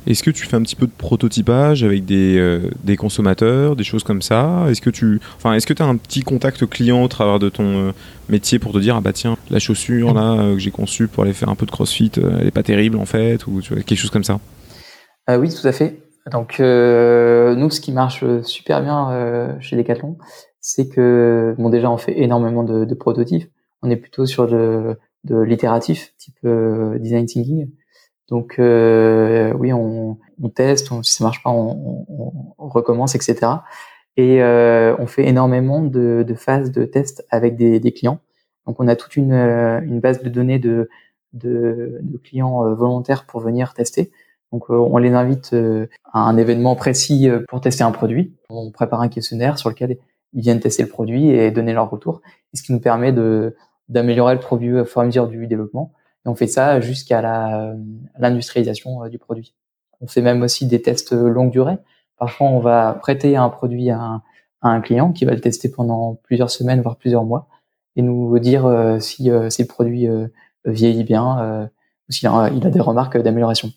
Est-ce 0.08 0.24
que 0.24 0.32
tu 0.32 0.48
fais 0.48 0.56
un 0.56 0.63
petit 0.63 0.76
peu 0.76 0.88
de 0.88 0.91
prototypage 0.91 1.84
avec 1.84 2.06
des, 2.06 2.38
euh, 2.38 2.72
des 2.84 2.98
consommateurs, 2.98 3.76
des 3.76 3.84
choses 3.84 4.04
comme 4.04 4.24
ça? 4.24 4.65
Est-ce 4.67 4.82
que 4.82 4.89
tu, 4.89 5.20
enfin, 5.38 5.54
est-ce 5.54 5.67
que 5.67 5.74
tu 5.74 5.84
as 5.84 5.86
un 5.86 5.96
petit 5.96 6.22
contact 6.22 6.65
client 6.67 7.04
au 7.04 7.08
travers 7.08 7.38
de 7.38 7.50
ton 7.50 7.89
euh, 7.89 7.91
métier 8.28 8.58
pour 8.58 8.74
te 8.74 8.80
dire 8.80 8.96
ah 8.96 9.02
bah 9.02 9.13
tiens 9.13 9.38
la 9.52 9.60
chaussure 9.60 10.15
là 10.15 10.34
euh, 10.34 10.54
que 10.56 10.60
j'ai 10.60 10.72
conçue 10.72 11.08
pour 11.08 11.24
aller 11.24 11.34
faire 11.34 11.50
un 11.50 11.56
peu 11.56 11.67
de 11.67 11.72
CrossFit, 11.72 12.12
elle 12.17 12.48
est 12.48 12.52
pas 12.52 12.63
terrible 12.63 12.98
en 12.98 13.06
fait 13.06 13.46
ou 13.46 13.62
tu 13.62 13.76
vois, 13.76 13.84
quelque 13.84 14.00
chose 14.00 14.10
comme 14.10 14.24
ça? 14.24 14.39
Oui, 15.30 15.54
tout 15.54 15.67
à 15.67 15.72
fait. 15.72 16.02
Donc 16.32 16.60
nous, 16.60 17.70
ce 17.70 17.80
qui 17.80 17.91
marche 17.91 18.26
super 18.44 18.82
bien 18.82 19.58
chez 19.60 19.78
Decathlon, 19.78 20.17
c'est 20.62 20.88
que 20.88 21.56
bon 21.58 21.69
déjà 21.69 21.91
on 21.91 21.97
fait 21.97 22.19
énormément 22.19 22.63
de, 22.63 22.86
de 22.86 22.95
prototypes. 22.95 23.52
On 23.82 23.89
est 23.89 23.97
plutôt 23.97 24.26
sur 24.26 24.47
de, 24.47 24.97
de 25.24 25.41
l'itératif 25.41 26.13
type 26.17 26.47
design 27.00 27.26
thinking. 27.26 27.69
Donc 28.32 28.56
euh, 28.60 29.54
oui, 29.54 29.74
on, 29.74 30.17
on 30.41 30.50
teste, 30.50 30.89
si 31.04 31.13
ça 31.13 31.24
marche 31.26 31.43
pas, 31.43 31.50
on, 31.52 32.06
on, 32.58 32.69
recommence, 32.69 33.13
etc. 33.13 33.36
Et 34.15 34.41
euh, 34.41 34.95
on 35.00 35.06
fait 35.06 35.28
énormément 35.28 35.82
de, 35.82 36.24
de, 36.26 36.34
phases 36.34 36.71
de 36.71 36.86
test 36.86 37.26
avec 37.30 37.58
des, 37.58 37.82
des, 37.82 37.91
clients. 37.91 38.19
Donc 38.65 38.80
on 38.80 38.88
a 38.88 38.95
toute 38.95 39.17
une, 39.17 39.34
euh, 39.34 39.82
une 39.82 40.00
base 40.00 40.24
de 40.24 40.30
données 40.30 40.60
de, 40.60 40.89
de, 41.34 42.00
de 42.02 42.17
clients 42.17 42.65
euh, 42.65 42.74
volontaires 42.74 43.26
pour 43.26 43.41
venir 43.41 43.74
tester. 43.74 44.12
Donc 44.54 44.69
euh, 44.69 44.76
on 44.76 44.97
les 44.97 45.12
invite 45.12 45.54
à 46.13 46.21
un 46.21 46.38
événement 46.38 46.76
précis 46.76 47.30
pour 47.50 47.60
tester 47.60 47.84
un 47.84 47.91
produit. 47.91 48.34
On 48.50 48.71
prépare 48.71 49.02
un 49.02 49.10
questionnaire 49.10 49.58
sur 49.58 49.69
lequel 49.69 49.97
ils 50.34 50.41
viennent 50.41 50.60
tester 50.60 50.84
le 50.84 50.89
produit 50.89 51.30
et 51.30 51.52
donner 51.52 51.74
leur 51.74 51.89
retour, 51.89 52.22
ce 52.54 52.63
qui 52.63 52.72
nous 52.72 52.80
permet 52.80 53.12
de 53.12 53.56
d'améliorer 53.89 54.36
le 54.36 54.39
produit 54.39 54.80
au 54.80 54.86
fur 54.86 55.02
et 55.02 55.04
à 55.04 55.06
mesure 55.06 55.28
du 55.28 55.48
développement. 55.48 55.91
Et 56.26 56.30
on 56.30 56.36
fait 56.36 56.48
ça 56.48 56.80
jusqu'à 56.80 57.22
la, 57.22 57.76
l'industrialisation 58.17 59.04
euh, 59.04 59.10
du 59.10 59.20
produit. 59.20 59.54
On 60.00 60.08
fait 60.08 60.22
même 60.22 60.41
aussi 60.44 60.65
des 60.65 60.82
tests 60.82 61.12
longue 61.12 61.52
durée. 61.52 61.78
Parfois, 62.17 62.48
on 62.48 62.60
va 62.60 62.94
prêter 62.94 63.36
un 63.36 63.50
produit 63.50 63.89
à 63.89 64.22
un, 64.62 64.82
client 64.82 65.12
qui 65.12 65.26
va 65.26 65.34
le 65.34 65.41
tester 65.41 65.70
pendant 65.70 66.15
plusieurs 66.24 66.50
semaines, 66.50 66.82
voire 66.82 66.96
plusieurs 66.96 67.26
mois, 67.26 67.48
et 67.96 68.02
nous 68.02 68.39
dire 68.39 68.65
euh, 68.65 69.00
si, 69.00 69.30
euh, 69.30 69.50
le 69.58 69.65
produit 69.65 70.08
vieillit 70.63 71.04
bien 71.04 71.70
ou 72.08 72.12
s'il 72.12 72.28
a, 72.30 72.50
il 72.56 72.65
a 72.65 72.70
des 72.70 72.80
remarques 72.80 73.17
d'amélioration. 73.17 73.72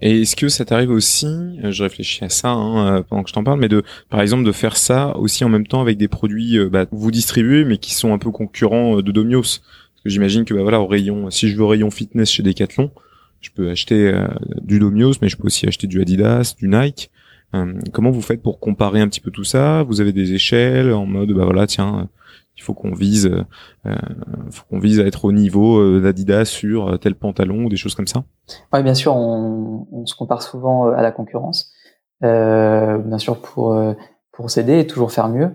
Et 0.00 0.22
est-ce 0.22 0.36
que 0.36 0.48
ça 0.48 0.64
t'arrive 0.64 0.90
aussi, 0.90 1.26
je 1.62 1.82
réfléchis 1.82 2.24
à 2.24 2.28
ça 2.28 2.50
hein, 2.50 3.02
pendant 3.08 3.22
que 3.22 3.28
je 3.28 3.34
t'en 3.34 3.44
parle, 3.44 3.60
mais 3.60 3.68
de, 3.68 3.82
par 4.08 4.20
exemple, 4.20 4.44
de 4.44 4.52
faire 4.52 4.76
ça 4.76 5.16
aussi 5.16 5.44
en 5.44 5.48
même 5.48 5.66
temps 5.66 5.80
avec 5.80 5.98
des 5.98 6.08
produits 6.08 6.58
bah, 6.68 6.86
vous 6.90 7.10
distribuez, 7.10 7.64
mais 7.64 7.78
qui 7.78 7.94
sont 7.94 8.12
un 8.12 8.18
peu 8.18 8.30
concurrents 8.30 9.02
de 9.02 9.12
Domios 9.12 9.60
j'imagine 10.04 10.44
que 10.44 10.54
bah 10.54 10.62
voilà 10.62 10.80
au 10.80 10.86
rayon, 10.86 11.30
si 11.30 11.48
je 11.48 11.56
veux 11.56 11.62
au 11.62 11.68
rayon 11.68 11.90
fitness 11.90 12.30
chez 12.30 12.42
Decathlon, 12.42 12.90
je 13.40 13.50
peux 13.50 13.70
acheter 13.70 14.08
euh, 14.08 14.28
du 14.62 14.78
Domios, 14.78 15.14
mais 15.22 15.28
je 15.28 15.36
peux 15.36 15.46
aussi 15.46 15.66
acheter 15.66 15.86
du 15.86 16.00
Adidas, 16.00 16.54
du 16.58 16.68
Nike. 16.68 17.10
Euh, 17.54 17.74
comment 17.92 18.10
vous 18.10 18.22
faites 18.22 18.42
pour 18.42 18.60
comparer 18.60 19.00
un 19.00 19.08
petit 19.08 19.20
peu 19.20 19.30
tout 19.30 19.44
ça? 19.44 19.82
Vous 19.82 20.00
avez 20.00 20.12
des 20.12 20.34
échelles 20.34 20.92
en 20.92 21.06
mode 21.06 21.32
bah 21.32 21.44
voilà 21.44 21.66
tiens 21.66 22.08
il 22.60 22.62
faut 22.62 22.74
qu'on 22.74 22.92
vise 22.92 23.26
euh, 23.86 23.94
faut 24.50 24.64
qu'on 24.68 24.78
vise 24.78 25.00
à 25.00 25.04
être 25.04 25.24
au 25.24 25.32
niveau 25.32 26.00
d'Adidas 26.00 26.44
sur 26.44 26.98
tel 27.00 27.14
pantalon 27.14 27.64
ou 27.64 27.68
des 27.68 27.76
choses 27.76 27.94
comme 27.94 28.06
ça. 28.06 28.24
Oui 28.72 28.82
bien 28.82 28.94
sûr 28.94 29.16
on, 29.16 30.06
se 30.06 30.14
compare 30.14 30.42
souvent 30.42 30.90
à 30.90 31.02
la 31.02 31.10
concurrence. 31.10 31.72
bien 32.20 33.18
sûr 33.18 33.40
pour 33.40 33.76
pour 34.32 34.50
s'aider 34.50 34.80
et 34.80 34.86
toujours 34.86 35.12
faire 35.12 35.28
mieux. 35.28 35.50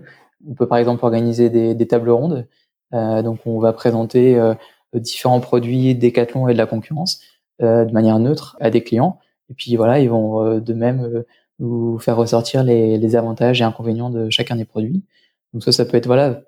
On 0.48 0.54
peut 0.54 0.68
par 0.68 0.78
exemple 0.78 1.04
organiser 1.04 1.50
des, 1.50 1.74
des 1.74 1.86
tables 1.86 2.10
rondes 2.10 2.46
euh, 2.94 3.22
donc 3.22 3.40
on 3.46 3.58
va 3.58 3.72
présenter 3.72 4.36
euh, 4.36 4.54
différents 4.94 5.40
produits 5.40 5.94
Decathlon 5.94 6.48
et 6.48 6.52
de 6.52 6.58
la 6.58 6.66
concurrence 6.66 7.20
euh, 7.62 7.84
de 7.84 7.92
manière 7.92 8.18
neutre 8.18 8.56
à 8.60 8.70
des 8.70 8.82
clients. 8.82 9.18
Et 9.50 9.54
puis 9.54 9.76
voilà, 9.76 10.00
ils 10.00 10.10
vont 10.10 10.58
de 10.58 10.74
même 10.74 11.24
vous 11.58 11.98
faire 11.98 12.16
ressortir 12.16 12.64
les, 12.64 12.98
les, 12.98 13.16
avantages 13.16 13.60
et 13.60 13.64
inconvénients 13.64 14.10
de 14.10 14.28
chacun 14.28 14.56
des 14.56 14.64
produits. 14.64 15.04
Donc 15.52 15.62
ça, 15.62 15.70
ça 15.70 15.84
peut 15.84 15.96
être 15.96 16.06
voilà 16.06 16.42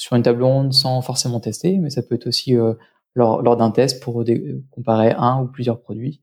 sur 0.00 0.16
une 0.16 0.22
table 0.22 0.42
ronde 0.42 0.72
sans 0.72 1.02
forcément 1.02 1.40
tester, 1.40 1.78
mais 1.78 1.90
ça 1.90 2.02
peut 2.02 2.14
être 2.14 2.26
aussi 2.26 2.54
lors, 3.14 3.42
lors 3.42 3.56
d'un 3.56 3.70
test 3.70 4.02
pour 4.02 4.24
comparer 4.70 5.12
un 5.16 5.42
ou 5.42 5.46
plusieurs 5.46 5.80
produits. 5.80 6.20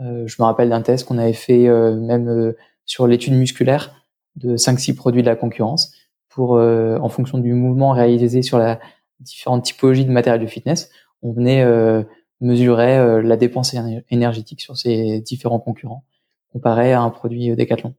Euh, 0.00 0.26
je 0.26 0.36
me 0.38 0.44
rappelle 0.44 0.70
d'un 0.70 0.82
test 0.82 1.06
qu'on 1.06 1.18
avait 1.18 1.32
fait 1.32 1.68
même 1.68 2.54
sur 2.86 3.06
l'étude 3.06 3.34
musculaire 3.34 4.06
de 4.36 4.56
5-6 4.56 4.94
produits 4.94 5.22
de 5.22 5.26
la 5.26 5.36
concurrence 5.36 5.92
pour, 6.28 6.52
en 6.52 7.08
fonction 7.08 7.38
du 7.38 7.52
mouvement 7.52 7.90
réalisé 7.90 8.42
sur 8.42 8.58
la, 8.58 8.80
différentes 9.20 9.64
typologies 9.64 10.04
de 10.04 10.10
matériel 10.10 10.42
de 10.42 10.46
fitness, 10.46 10.90
on 11.22 11.32
venait 11.32 11.62
euh, 11.62 12.02
mesurer 12.40 12.98
euh, 12.98 13.22
la 13.22 13.36
dépense 13.36 13.74
énergétique 14.10 14.60
sur 14.60 14.76
ces 14.76 15.20
différents 15.20 15.60
concurrents 15.60 16.04
comparé 16.52 16.92
à 16.92 17.02
un 17.02 17.10
produit 17.10 17.50
euh, 17.50 17.56
Decathlon. 17.56 17.94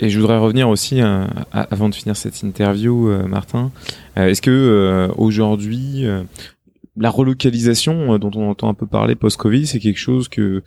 Et 0.00 0.10
je 0.10 0.20
voudrais 0.20 0.38
revenir 0.38 0.68
aussi, 0.68 1.00
avant 1.00 1.88
de 1.88 1.94
finir 1.94 2.16
cette 2.16 2.42
interview, 2.42 3.10
Martin, 3.26 3.72
est-ce 4.16 4.40
que 4.40 5.08
aujourd'hui, 5.16 6.04
la 6.96 7.10
relocalisation 7.10 8.16
dont 8.18 8.30
on 8.34 8.50
entend 8.50 8.68
un 8.68 8.74
peu 8.74 8.86
parler 8.86 9.16
post-Covid, 9.16 9.66
c'est 9.66 9.80
quelque 9.80 9.98
chose 9.98 10.28
que 10.28 10.62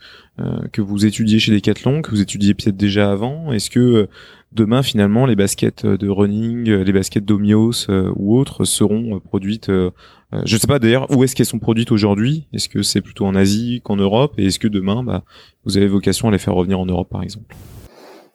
que 0.72 0.82
vous 0.82 1.06
étudiez 1.06 1.38
chez 1.38 1.52
Decathlon, 1.52 2.02
que 2.02 2.10
vous 2.10 2.20
étudiez 2.20 2.52
peut-être 2.52 2.76
déjà 2.76 3.10
avant? 3.10 3.52
Est-ce 3.52 3.70
que 3.70 4.08
demain 4.52 4.82
finalement 4.82 5.26
les 5.26 5.36
baskets 5.36 5.86
de 5.86 6.08
running, 6.08 6.68
euh, 6.68 6.84
les 6.84 6.92
baskets 6.92 7.24
d'Omios 7.24 7.86
euh, 7.88 8.12
ou 8.16 8.36
autres 8.36 8.64
seront 8.64 9.16
euh, 9.16 9.20
produites. 9.20 9.68
je 9.68 10.54
ne 10.54 10.58
sais 10.58 10.66
pas 10.66 10.78
d'ailleurs 10.78 11.10
où 11.10 11.24
est-ce 11.24 11.34
qu'elles 11.34 11.46
sont 11.46 11.58
produites 11.58 11.92
aujourd'hui. 11.92 12.46
Est-ce 12.52 12.68
que 12.68 12.82
c'est 12.82 13.00
plutôt 13.00 13.26
en 13.26 13.34
Asie 13.34 13.80
qu'en 13.84 13.96
Europe? 13.96 14.34
Et 14.38 14.46
est-ce 14.46 14.58
que 14.58 14.68
demain 14.68 15.02
bah, 15.02 15.24
vous 15.64 15.76
avez 15.76 15.88
vocation 15.88 16.28
à 16.28 16.30
les 16.30 16.38
faire 16.38 16.54
revenir 16.54 16.78
en 16.78 16.86
Europe 16.86 17.08
par 17.10 17.22
exemple? 17.22 17.54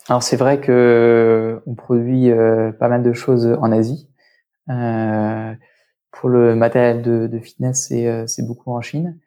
Alors 0.10 0.24
c'est 0.24 0.38
vrai 0.38 0.62
que 0.62 1.62
on 1.66 1.76
produit 1.76 2.32
pas 2.80 2.88
mal 2.88 3.04
de 3.04 3.14
choses 3.14 3.58
en 3.62 3.72
Asie. 3.72 4.10
pour 6.12 6.30
le 6.30 6.56
matériel 6.56 7.02
de, 7.02 7.28
de 7.28 7.40
fitness, 7.40 7.88
c'est 8.28 8.48
beaucoup 8.48 8.72
en 8.72 8.82
Chine. 8.82 9.20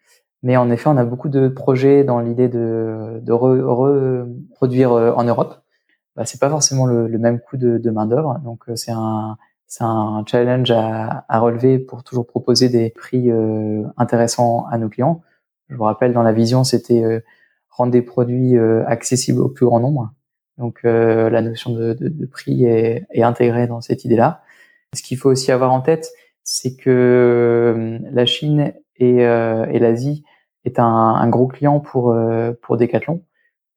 Mais 0.43 0.57
en 0.57 0.71
effet, 0.71 0.89
on 0.89 0.97
a 0.97 1.05
beaucoup 1.05 1.29
de 1.29 1.49
projets 1.49 2.03
dans 2.03 2.21
l'idée 2.21 2.49
de, 2.49 3.21
de 3.23 3.33
reproduire 3.33 4.93
en 4.93 5.25
Europe 5.25 5.61
bah, 6.17 6.27
c'est 6.27 6.41
pas 6.41 6.51
forcément 6.51 6.87
le, 6.87 7.09
le, 7.09 7.19
même 7.19 7.41
coût 7.41 7.57
de, 7.57 7.79
de 7.79 7.91
main 7.91 8.07
d'œuvre. 8.07 8.39
Donc 8.45 8.69
euh, 8.69 8.77
c'est 8.77 8.91
un 8.91 9.39
un 9.81 10.25
challenge 10.27 10.71
à, 10.73 11.25
à, 11.29 11.39
relever 11.39 11.79
pour 11.79 12.03
toujours 12.03 12.27
proposer 12.27 12.69
des 12.69 12.91
prix 12.91 13.31
euh, 13.31 13.85
intéressants 13.97 14.67
à 14.67 14.79
nos 14.79 14.89
clients. 14.89 15.23
Je 15.69 15.77
vous 15.77 15.85
rappelle, 15.85 16.13
dans 16.13 16.25
la 16.25 16.33
vision, 16.33 16.65
c'était 16.65 17.05
euh, 17.05 17.21
rendre 17.71 17.93
des 17.93 18.03
produits 18.03 18.59
euh, 18.59 18.85
accessibles 18.87 19.41
au 19.41 19.49
plus 19.49 19.67
grand 19.67 19.79
nombre. 19.79 20.13
Donc 20.59 20.81
la 20.83 21.41
notion 21.41 21.73
de, 21.73 21.95
de, 21.95 22.09
de 22.09 22.27
prix 22.27 22.65
est, 22.65 23.07
est, 23.11 23.23
intégrée 23.23 23.67
dans 23.67 23.81
cette 23.81 24.05
idée-là. 24.05 24.43
Ce 24.95 25.03
qu'il 25.03 25.17
faut 25.17 25.31
aussi 25.31 25.53
avoir 25.53 25.73
en 25.73 25.81
tête, 25.81 26.11
c'est 26.45 26.77
que 26.77 27.99
la 28.11 28.27
Chine 28.27 28.75
et, 28.97 29.17
et 29.21 29.79
l'Asie 29.79 30.25
est 30.65 30.79
un, 30.79 30.85
un, 30.85 31.29
gros 31.29 31.47
client 31.47 31.81
pour 31.81 32.15
pour 32.61 32.77
Decathlon. 32.77 33.23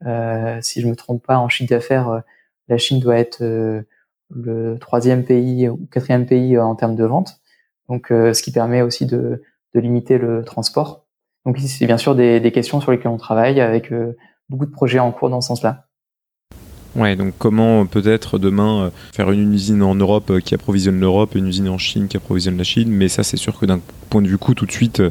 Euh, 0.06 0.60
si 0.62 0.82
je 0.82 0.88
me 0.88 0.96
trompe 0.96 1.26
pas, 1.26 1.38
en 1.38 1.50
chiffre 1.50 1.70
d'affaires, 1.70 2.10
euh, 2.10 2.20
la 2.68 2.78
Chine 2.78 3.00
doit 3.00 3.18
être 3.18 3.42
euh, 3.42 3.82
le 4.30 4.78
troisième 4.80 5.24
pays 5.24 5.70
ou 5.70 5.88
quatrième 5.92 6.26
pays 6.26 6.58
en 6.58 6.76
termes 6.76 6.96
de 6.96 7.06
vente. 7.06 7.40
donc 7.90 8.08
ce 8.10 8.42
qui 8.42 8.52
permet 8.52 8.82
aussi 8.82 9.06
de, 9.06 9.44
de 9.76 9.80
limiter 9.80 10.18
le 10.18 10.44
transport. 10.44 11.06
Donc 11.46 11.58
c'est 11.60 11.86
bien 11.86 11.98
sûr 11.98 12.16
des, 12.16 12.40
des, 12.40 12.52
questions 12.52 12.82
sur 12.82 12.92
lesquelles 12.92 13.12
on 13.12 13.18
travaille 13.18 13.62
avec 13.62 13.94
beaucoup 14.50 14.66
de 14.66 14.72
projets 14.72 15.00
en 15.00 15.12
cours 15.12 15.30
dans 15.30 15.42
ce 15.42 15.50
sens-là. 15.50 15.88
Ouais, 16.96 17.16
donc 17.16 17.34
comment 17.40 17.86
peut-être 17.86 18.38
demain 18.38 18.92
faire 19.14 19.32
une 19.32 19.54
usine 19.54 19.82
en 19.82 19.96
Europe 19.96 20.40
qui 20.40 20.54
approvisionne 20.54 21.00
l'Europe, 21.00 21.36
une 21.36 21.48
usine 21.48 21.70
en 21.70 21.80
Chine 21.80 22.08
qui 22.08 22.18
approvisionne 22.18 22.58
la 22.58 22.64
Chine, 22.64 22.92
mais 22.92 23.08
ça 23.08 23.24
c'est 23.24 23.38
sûr 23.38 23.58
que 23.58 23.66
d'un 23.66 23.80
point 24.10 24.22
de 24.22 24.28
vue 24.28 24.38
coût 24.38 24.54
tout 24.54 24.68
de 24.68 24.72
suite, 24.72 25.02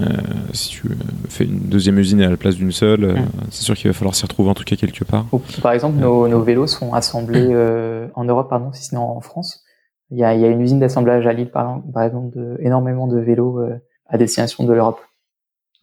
euh, 0.00 0.04
si 0.52 0.68
tu 0.70 0.82
fais 1.28 1.44
une 1.44 1.60
deuxième 1.60 1.98
usine 1.98 2.20
à 2.22 2.28
la 2.28 2.36
place 2.36 2.56
d'une 2.56 2.72
seule, 2.72 3.04
euh, 3.04 3.14
c'est 3.50 3.62
sûr 3.62 3.74
qu'il 3.74 3.88
va 3.88 3.94
falloir 3.94 4.14
s'y 4.14 4.22
retrouver 4.22 4.50
en 4.50 4.54
tout 4.54 4.64
cas 4.64 4.76
quelque 4.76 5.04
part. 5.04 5.26
Par 5.62 5.72
exemple, 5.72 5.98
nos, 5.98 6.28
nos 6.28 6.42
vélos 6.42 6.66
sont 6.66 6.92
assemblés 6.92 7.48
euh, 7.50 8.08
en 8.14 8.24
Europe, 8.24 8.48
pardon, 8.50 8.72
si 8.72 8.84
ce 8.84 8.94
n'est 8.94 9.00
en 9.00 9.20
France. 9.20 9.64
Il 10.10 10.18
y 10.18 10.24
a, 10.24 10.34
il 10.34 10.40
y 10.40 10.44
a 10.44 10.48
une 10.48 10.60
usine 10.60 10.78
d'assemblage 10.78 11.26
à 11.26 11.32
Lille, 11.32 11.50
par, 11.50 11.80
par 11.92 12.02
exemple, 12.02 12.36
de, 12.36 12.56
énormément 12.60 13.08
de 13.08 13.18
vélos 13.18 13.60
à 14.06 14.18
destination 14.18 14.64
de 14.64 14.72
l'Europe. 14.72 15.00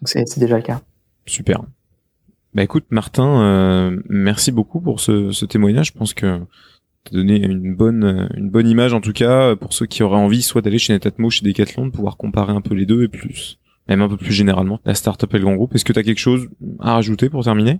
Donc 0.02 0.08
c'est 0.08 0.40
déjà 0.40 0.56
le 0.56 0.64
cas. 0.64 0.82
Super. 1.26 1.62
Bah 2.56 2.64
écoute, 2.64 2.86
Martin, 2.92 3.92
merci 4.10 4.52
beaucoup 4.52 4.80
pour 4.80 5.00
ce, 5.00 5.32
ce 5.32 5.46
témoignage. 5.46 5.88
Je 5.88 5.98
pense 5.98 6.14
que 6.14 6.40
tu 7.04 7.14
as 7.14 7.18
donné 7.18 7.38
une 7.38 7.76
bonne, 7.76 8.30
une 8.36 8.50
bonne 8.50 8.68
image 8.68 8.94
en 8.94 9.02
tout 9.02 9.14
cas 9.14 9.56
pour 9.56 9.74
ceux 9.74 9.88
qui 9.88 10.04
auraient 10.04 10.18
envie 10.18 10.42
soit 10.42 10.62
d'aller 10.62 10.78
chez 10.78 10.94
Netatmo, 10.94 11.30
chez 11.30 11.46
Decathlon, 11.46 11.88
de 11.88 11.92
pouvoir 11.92 12.16
comparer 12.16 12.54
un 12.54 12.62
peu 12.62 12.76
les 12.76 12.86
deux 12.86 13.04
et 13.04 13.08
plus 13.08 13.58
même 13.88 14.02
un 14.02 14.10
peu 14.10 14.18
plus 14.18 14.32
généralement, 14.32 14.80
la 14.86 14.96
startup 14.96 15.34
et 15.34 15.38
le 15.38 15.44
grand 15.44 15.56
groupe. 15.56 15.76
Est-ce 15.76 15.86
que 15.86 15.94
tu 15.94 16.00
as 16.00 16.04
quelque 16.04 16.20
chose 16.20 16.50
à 16.80 16.94
rajouter 16.94 17.30
pour 17.30 17.44
terminer? 17.44 17.80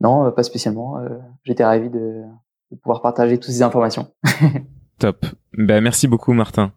Non, 0.00 0.26
euh, 0.26 0.30
pas 0.30 0.42
spécialement. 0.42 0.98
Euh, 0.98 1.08
j'étais 1.44 1.64
ravi 1.64 1.88
de, 1.88 2.22
de, 2.70 2.76
pouvoir 2.76 3.02
partager 3.02 3.38
toutes 3.38 3.52
ces 3.52 3.62
informations. 3.62 4.08
Top. 4.98 5.26
Ben, 5.56 5.82
merci 5.82 6.08
beaucoup, 6.08 6.32
Martin. 6.32 6.72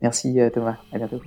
Merci, 0.00 0.40
euh, 0.40 0.50
Thomas. 0.50 0.76
À 0.92 0.98
bientôt. 0.98 1.20